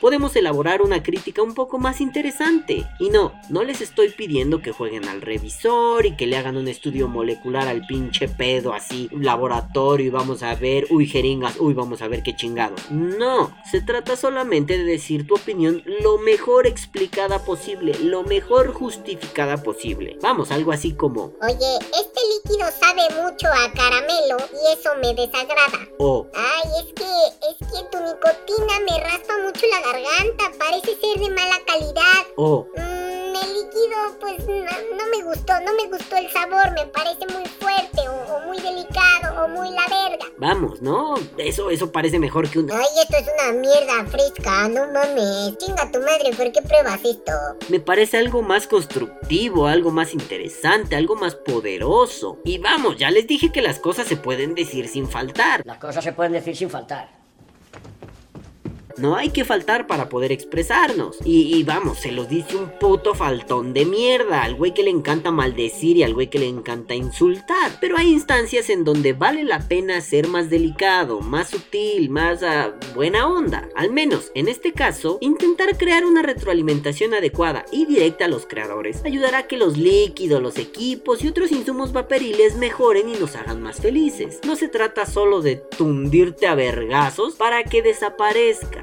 Podemos 0.00 0.36
elaborar 0.36 0.82
una 0.82 1.02
crítica 1.02 1.42
un 1.42 1.54
poco 1.54 1.78
más 1.78 2.00
interesante. 2.00 2.86
Y 2.98 3.10
no, 3.10 3.32
no 3.48 3.64
les 3.64 3.80
estoy 3.80 4.10
pidiendo 4.10 4.60
que 4.60 4.72
jueguen 4.72 5.08
al 5.08 5.22
revisor 5.22 6.06
y 6.06 6.16
que 6.16 6.26
le 6.26 6.36
hagan 6.36 6.56
un 6.56 6.68
estudio 6.68 7.08
molecular 7.08 7.66
al 7.66 7.86
pinche 7.86 8.28
pedo 8.28 8.72
así, 8.72 9.08
laboratorio 9.12 10.06
y 10.06 10.10
vamos 10.10 10.42
a 10.42 10.54
ver, 10.54 10.86
uy, 10.90 11.06
jeringas, 11.06 11.58
uy, 11.58 11.74
vamos 11.74 12.02
a 12.02 12.08
ver 12.08 12.22
qué 12.22 12.34
chingados. 12.34 12.90
No, 12.90 13.54
se 13.70 13.80
trata 13.80 14.16
solamente 14.16 14.78
de 14.78 14.84
decir 14.84 15.26
tu 15.26 15.34
opinión 15.34 15.82
lo 16.00 16.18
mejor 16.18 16.66
explicada 16.66 17.44
posible, 17.44 17.94
lo 18.02 18.22
mejor 18.22 18.72
justificada 18.72 19.62
posible. 19.62 20.18
Vamos, 20.22 20.50
algo 20.50 20.72
así 20.72 20.92
como, 20.92 21.32
Oye, 21.42 21.76
este 21.78 22.15
líquido 22.28 22.66
sabe 22.80 23.02
mucho 23.22 23.48
a 23.48 23.72
caramelo 23.72 24.36
y 24.52 24.72
eso 24.78 24.90
me 25.02 25.14
desagrada. 25.14 25.78
oh, 25.98 26.26
Ay, 26.34 26.70
es 26.80 26.92
que, 26.94 27.48
es 27.50 27.56
que 27.70 27.88
tu 27.90 27.98
nicotina 27.98 28.80
me 28.88 29.00
raspa 29.00 29.34
mucho 29.44 29.66
la 29.66 29.80
garganta, 29.80 30.44
parece 30.58 30.96
ser 31.00 31.18
de 31.20 31.28
mala 31.30 31.56
calidad. 31.66 32.26
oh, 32.36 32.66
Mm, 32.76 32.95
líquido, 33.66 34.18
pues 34.20 34.46
no, 34.46 34.96
no 34.96 35.10
me 35.16 35.24
gustó, 35.24 35.54
no 35.60 35.74
me 35.74 35.88
gustó 35.90 36.16
el 36.16 36.30
sabor, 36.30 36.72
me 36.72 36.86
parece 36.86 37.26
muy 37.32 37.44
fuerte 37.46 38.08
o, 38.08 38.36
o 38.36 38.40
muy 38.46 38.58
delicado 38.58 39.44
o 39.44 39.48
muy 39.48 39.70
la 39.70 39.82
verga. 39.88 40.26
vamos, 40.38 40.82
¿no? 40.82 41.14
Eso, 41.36 41.70
eso 41.70 41.90
parece 41.92 42.18
mejor 42.18 42.48
que 42.48 42.58
un... 42.58 42.70
Ay, 42.70 42.86
esto 43.02 43.16
es 43.16 43.26
una 43.40 43.52
mierda 43.58 44.06
fresca, 44.06 44.68
no 44.68 44.86
mames. 44.92 45.58
Chinga 45.58 45.90
tu 45.90 45.98
madre, 46.00 46.30
¿por 46.36 46.52
qué 46.52 46.62
pruebas 46.62 47.00
esto? 47.04 47.32
Me 47.68 47.80
parece 47.80 48.18
algo 48.18 48.42
más 48.42 48.66
constructivo, 48.66 49.66
algo 49.66 49.90
más 49.90 50.14
interesante, 50.14 50.96
algo 50.96 51.16
más 51.16 51.34
poderoso. 51.34 52.38
Y 52.44 52.58
vamos, 52.58 52.96
ya 52.96 53.10
les 53.10 53.26
dije 53.26 53.50
que 53.52 53.62
las 53.62 53.78
cosas 53.78 54.06
se 54.06 54.16
pueden 54.16 54.54
decir 54.54 54.88
sin 54.88 55.08
faltar. 55.08 55.62
Las 55.64 55.78
cosas 55.78 56.04
se 56.04 56.12
pueden 56.12 56.32
decir 56.32 56.56
sin 56.56 56.70
faltar. 56.70 57.25
No 58.98 59.16
hay 59.16 59.30
que 59.30 59.44
faltar 59.44 59.86
para 59.86 60.08
poder 60.08 60.32
expresarnos. 60.32 61.18
Y, 61.24 61.62
vamos, 61.64 61.98
se 61.98 62.12
los 62.12 62.28
dice 62.28 62.56
un 62.56 62.70
puto 62.78 63.14
faltón 63.14 63.72
de 63.72 63.84
mierda. 63.84 64.42
Al 64.42 64.54
güey 64.54 64.74
que 64.74 64.82
le 64.82 64.90
encanta 64.90 65.30
maldecir 65.30 65.96
y 65.96 66.02
al 66.02 66.14
güey 66.14 66.28
que 66.28 66.38
le 66.38 66.48
encanta 66.48 66.94
insultar. 66.94 67.72
Pero 67.80 67.96
hay 67.96 68.10
instancias 68.10 68.70
en 68.70 68.84
donde 68.84 69.12
vale 69.12 69.44
la 69.44 69.60
pena 69.60 70.00
ser 70.00 70.28
más 70.28 70.50
delicado, 70.50 71.20
más 71.20 71.50
sutil, 71.50 72.10
más 72.10 72.42
ah, 72.42 72.74
buena 72.94 73.28
onda. 73.28 73.68
Al 73.74 73.90
menos, 73.90 74.30
en 74.34 74.48
este 74.48 74.72
caso, 74.72 75.18
intentar 75.20 75.76
crear 75.76 76.04
una 76.04 76.22
retroalimentación 76.22 77.14
adecuada 77.14 77.64
y 77.72 77.86
directa 77.86 78.26
a 78.26 78.28
los 78.28 78.46
creadores 78.46 78.86
ayudará 79.04 79.38
a 79.38 79.46
que 79.46 79.56
los 79.56 79.76
líquidos, 79.76 80.42
los 80.42 80.58
equipos 80.58 81.22
y 81.22 81.28
otros 81.28 81.52
insumos 81.52 81.92
vaporiles 81.92 82.56
mejoren 82.56 83.08
y 83.08 83.14
nos 83.14 83.36
hagan 83.36 83.62
más 83.62 83.80
felices. 83.80 84.40
No 84.46 84.56
se 84.56 84.68
trata 84.68 85.06
solo 85.06 85.42
de 85.42 85.56
tundirte 85.56 86.46
a 86.46 86.54
vergazos 86.54 87.34
para 87.34 87.64
que 87.64 87.82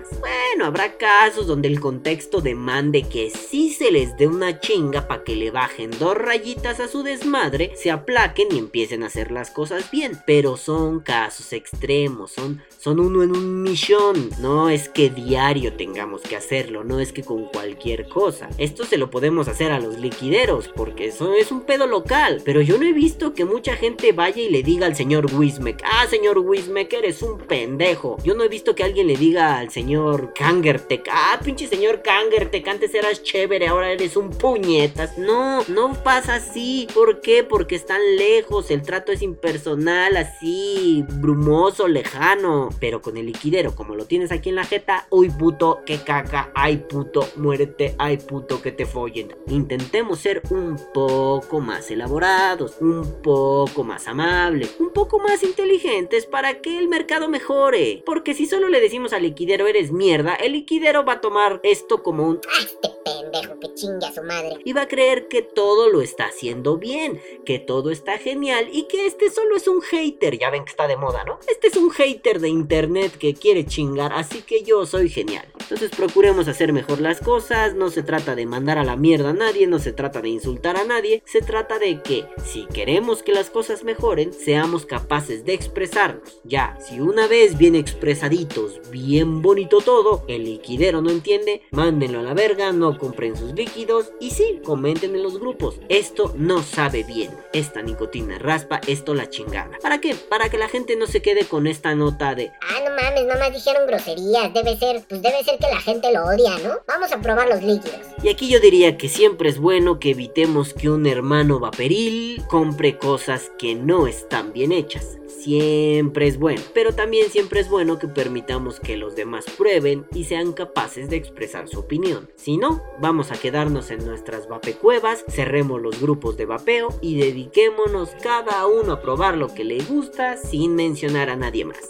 desaparezcas. 0.03 0.19
Bueno, 0.19 0.65
habrá 0.65 0.97
casos 0.97 1.47
donde 1.47 1.67
el 1.67 1.79
contexto 1.79 2.39
demande 2.39 3.03
que 3.03 3.31
sí 3.31 3.71
se 3.71 3.91
les 3.91 4.15
dé 4.17 4.27
una 4.27 4.59
chinga 4.59 5.07
para 5.07 5.23
que 5.23 5.35
le 5.35 5.49
bajen 5.49 5.89
dos 5.99 6.15
rayitas 6.15 6.79
a 6.79 6.87
su 6.87 7.01
desmadre, 7.01 7.71
se 7.75 7.89
aplaquen 7.89 8.49
y 8.51 8.59
empiecen 8.59 9.01
a 9.03 9.07
hacer 9.07 9.31
las 9.31 9.49
cosas 9.49 9.89
bien. 9.89 10.21
Pero 10.27 10.57
son 10.57 10.99
casos 10.99 11.53
extremos, 11.53 12.31
son, 12.31 12.61
son 12.77 12.99
uno 12.99 13.23
en 13.23 13.31
un 13.31 13.63
millón. 13.63 14.29
No 14.39 14.69
es 14.69 14.89
que 14.89 15.09
diario 15.09 15.73
tengamos 15.73 16.21
que 16.21 16.35
hacerlo, 16.35 16.83
no 16.83 16.99
es 16.99 17.13
que 17.13 17.23
con 17.23 17.45
cualquier 17.45 18.07
cosa. 18.07 18.49
Esto 18.57 18.85
se 18.85 18.97
lo 18.97 19.09
podemos 19.09 19.47
hacer 19.47 19.71
a 19.71 19.79
los 19.79 19.97
liquideros, 19.97 20.69
porque 20.75 21.07
eso 21.07 21.33
es 21.33 21.51
un 21.51 21.61
pedo 21.61 21.87
local. 21.87 22.41
Pero 22.45 22.61
yo 22.61 22.77
no 22.77 22.85
he 22.85 22.93
visto 22.93 23.33
que 23.33 23.45
mucha 23.45 23.75
gente 23.75 24.11
vaya 24.11 24.41
y 24.41 24.49
le 24.49 24.61
diga 24.61 24.85
al 24.85 24.95
señor 24.95 25.33
Wismek, 25.33 25.81
ah, 25.83 26.05
señor 26.07 26.37
Wismek, 26.37 26.93
eres 26.93 27.23
un 27.23 27.39
pendejo. 27.39 28.17
Yo 28.23 28.35
no 28.35 28.43
he 28.43 28.49
visto 28.49 28.75
que 28.75 28.83
alguien 28.83 29.07
le 29.07 29.17
diga 29.17 29.57
al 29.57 29.71
señor 29.71 29.92
Kangertek, 29.93 31.07
ah, 31.11 31.39
pinche 31.43 31.67
señor 31.67 32.01
Kangertek, 32.01 32.67
antes 32.67 32.95
eras 32.95 33.21
chévere, 33.21 33.67
ahora 33.67 33.91
eres 33.91 34.17
un 34.17 34.31
puñetas. 34.31 35.17
No, 35.17 35.63
no 35.67 35.93
pasa 36.03 36.35
así. 36.35 36.87
¿Por 36.93 37.21
qué? 37.21 37.43
Porque 37.43 37.75
están 37.75 38.01
lejos, 38.17 38.71
el 38.71 38.81
trato 38.81 39.11
es 39.11 39.21
impersonal, 39.21 40.17
así, 40.17 41.05
brumoso, 41.19 41.87
lejano. 41.87 42.69
Pero 42.79 43.01
con 43.01 43.17
el 43.17 43.27
liquidero, 43.27 43.75
como 43.75 43.95
lo 43.95 44.05
tienes 44.05 44.31
aquí 44.31 44.49
en 44.49 44.55
la 44.55 44.63
jeta, 44.63 45.07
uy 45.11 45.29
puto, 45.29 45.81
que 45.85 45.99
caca, 45.99 46.51
ay 46.55 46.77
puto, 46.77 47.27
muérete, 47.35 47.95
ay 47.99 48.17
puto, 48.17 48.61
que 48.61 48.71
te 48.71 48.85
follen. 48.85 49.35
Intentemos 49.47 50.19
ser 50.19 50.41
un 50.49 50.79
poco 50.93 51.59
más 51.59 51.91
elaborados, 51.91 52.77
un 52.79 53.21
poco 53.21 53.83
más 53.83 54.07
amables, 54.07 54.75
un 54.79 54.91
poco 54.91 55.19
más 55.19 55.43
inteligentes 55.43 56.25
para 56.25 56.61
que 56.61 56.79
el 56.79 56.87
mercado 56.87 57.29
mejore. 57.29 58.01
Porque 58.05 58.33
si 58.33 58.47
solo 58.47 58.69
le 58.69 58.81
decimos 58.81 59.13
al 59.13 59.23
liquidero 59.23 59.67
eres 59.83 59.91
mierda, 59.91 60.35
el 60.35 60.53
liquidero 60.53 61.03
va 61.03 61.13
a 61.13 61.21
tomar 61.21 61.59
esto 61.63 62.01
como 62.01 62.25
un 62.25 62.39
Ah, 62.47 62.59
este 62.59 62.89
pendejo 63.03 63.59
que 63.59 63.73
chingue 63.73 64.05
a 64.05 64.13
su 64.13 64.23
madre. 64.23 64.57
Y 64.63 64.73
va 64.73 64.83
a 64.83 64.87
creer 64.87 65.27
que 65.27 65.41
todo 65.41 65.89
lo 65.89 66.01
está 66.01 66.25
haciendo 66.25 66.77
bien, 66.77 67.21
que 67.45 67.59
todo 67.59 67.91
está 67.91 68.17
genial 68.17 68.69
y 68.71 68.83
que 68.83 69.05
este 69.05 69.29
solo 69.29 69.55
es 69.57 69.67
un 69.67 69.81
hater. 69.81 70.37
Ya 70.37 70.49
ven 70.49 70.63
que 70.63 70.71
está 70.71 70.87
de 70.87 70.95
moda, 70.95 71.23
¿no? 71.25 71.39
Este 71.47 71.67
es 71.67 71.75
un 71.75 71.91
hater 71.91 72.39
de 72.39 72.49
internet 72.49 73.17
que 73.17 73.33
quiere 73.33 73.65
chingar, 73.65 74.13
así 74.13 74.41
que 74.41 74.63
yo 74.63 74.85
soy 74.85 75.09
genial. 75.09 75.45
Entonces 75.73 75.97
procuremos 75.97 76.47
hacer 76.47 76.71
mejor 76.71 77.01
las 77.01 77.19
cosas, 77.19 77.73
no 77.73 77.89
se 77.89 78.03
trata 78.03 78.35
de 78.35 78.45
mandar 78.45 78.77
a 78.77 78.83
la 78.83 78.95
mierda 78.95 79.31
a 79.31 79.33
nadie, 79.33 79.65
no 79.65 79.79
se 79.79 79.91
trata 79.91 80.21
de 80.21 80.29
insultar 80.29 80.77
a 80.77 80.83
nadie, 80.83 81.23
se 81.25 81.41
trata 81.41 81.79
de 81.79 81.99
que 82.03 82.25
si 82.45 82.67
queremos 82.67 83.23
que 83.23 83.31
las 83.31 83.49
cosas 83.49 83.83
mejoren, 83.83 84.33
seamos 84.33 84.85
capaces 84.85 85.45
de 85.45 85.55
expresarnos. 85.55 86.41
Ya, 86.43 86.77
si 86.79 86.99
una 86.99 87.27
vez 87.27 87.57
bien 87.57 87.73
expresaditos, 87.73 88.87
bien 88.91 89.41
bonito 89.41 89.81
todo, 89.81 90.23
el 90.27 90.43
liquidero 90.43 91.01
no 91.01 91.09
entiende, 91.09 91.63
mándenlo 91.71 92.19
a 92.19 92.23
la 92.23 92.35
verga, 92.35 92.71
no 92.71 92.99
compren 92.99 93.35
sus 93.35 93.53
líquidos 93.53 94.11
y 94.19 94.29
sí, 94.29 94.61
comenten 94.63 95.15
en 95.15 95.23
los 95.23 95.39
grupos. 95.39 95.79
Esto 95.89 96.35
no 96.37 96.61
sabe 96.61 97.03
bien, 97.03 97.31
esta 97.51 97.81
nicotina 97.81 98.37
raspa, 98.37 98.79
esto 98.85 99.15
la 99.15 99.27
chingada. 99.31 99.79
¿Para 99.81 99.99
qué? 99.99 100.13
Para 100.13 100.49
que 100.49 100.59
la 100.59 100.69
gente 100.69 100.95
no 100.97 101.07
se 101.07 101.23
quede 101.23 101.45
con 101.45 101.65
esta 101.65 101.95
nota 101.95 102.35
de 102.35 102.51
Ah, 102.61 102.79
no 102.87 102.95
mames, 102.95 103.25
nomás 103.25 103.51
dijeron 103.51 103.87
groserías. 103.87 104.53
Debe 104.53 104.77
ser, 104.77 105.01
pues 105.09 105.19
debe 105.19 105.43
ser 105.43 105.62
la 105.69 105.79
gente 105.79 106.11
lo 106.13 106.25
odia, 106.25 106.57
¿no? 106.59 106.79
Vamos 106.87 107.11
a 107.11 107.21
probar 107.21 107.47
los 107.47 107.61
líquidos. 107.63 107.99
Y 108.23 108.29
aquí 108.29 108.49
yo 108.49 108.59
diría 108.59 108.97
que 108.97 109.09
siempre 109.09 109.49
es 109.49 109.59
bueno 109.59 109.99
que 109.99 110.11
evitemos 110.11 110.73
que 110.73 110.89
un 110.89 111.05
hermano 111.05 111.59
vaporil 111.59 112.41
compre 112.47 112.97
cosas 112.97 113.51
que 113.57 113.75
no 113.75 114.07
están 114.07 114.53
bien 114.53 114.71
hechas. 114.71 115.17
Siempre 115.27 116.27
es 116.27 116.39
bueno, 116.39 116.61
pero 116.73 116.93
también 116.93 117.29
siempre 117.29 117.59
es 117.59 117.69
bueno 117.69 117.99
que 117.99 118.07
permitamos 118.07 118.79
que 118.79 118.95
los 118.95 119.15
demás 119.15 119.45
prueben 119.57 120.05
y 120.13 120.23
sean 120.23 120.53
capaces 120.53 121.09
de 121.09 121.17
expresar 121.17 121.67
su 121.67 121.79
opinión. 121.79 122.29
Si 122.37 122.55
no, 122.55 122.81
vamos 123.01 123.31
a 123.31 123.35
quedarnos 123.35 123.91
en 123.91 124.05
nuestras 124.05 124.47
vapecuevas, 124.47 125.25
cerremos 125.27 125.81
los 125.81 125.99
grupos 125.99 126.37
de 126.37 126.45
vapeo 126.45 126.97
y 127.01 127.17
dediquémonos 127.17 128.11
cada 128.21 128.65
uno 128.67 128.93
a 128.93 129.01
probar 129.01 129.35
lo 129.35 129.53
que 129.53 129.65
le 129.65 129.83
gusta 129.83 130.37
sin 130.37 130.75
mencionar 130.75 131.29
a 131.29 131.35
nadie 131.35 131.65
más. 131.65 131.89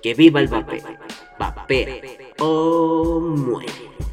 Que 0.00 0.14
viva 0.14 0.38
el 0.38 0.46
vapeo. 0.46 0.84
Vapea 1.40 2.25
o 2.40 3.20
muere. 3.20 4.05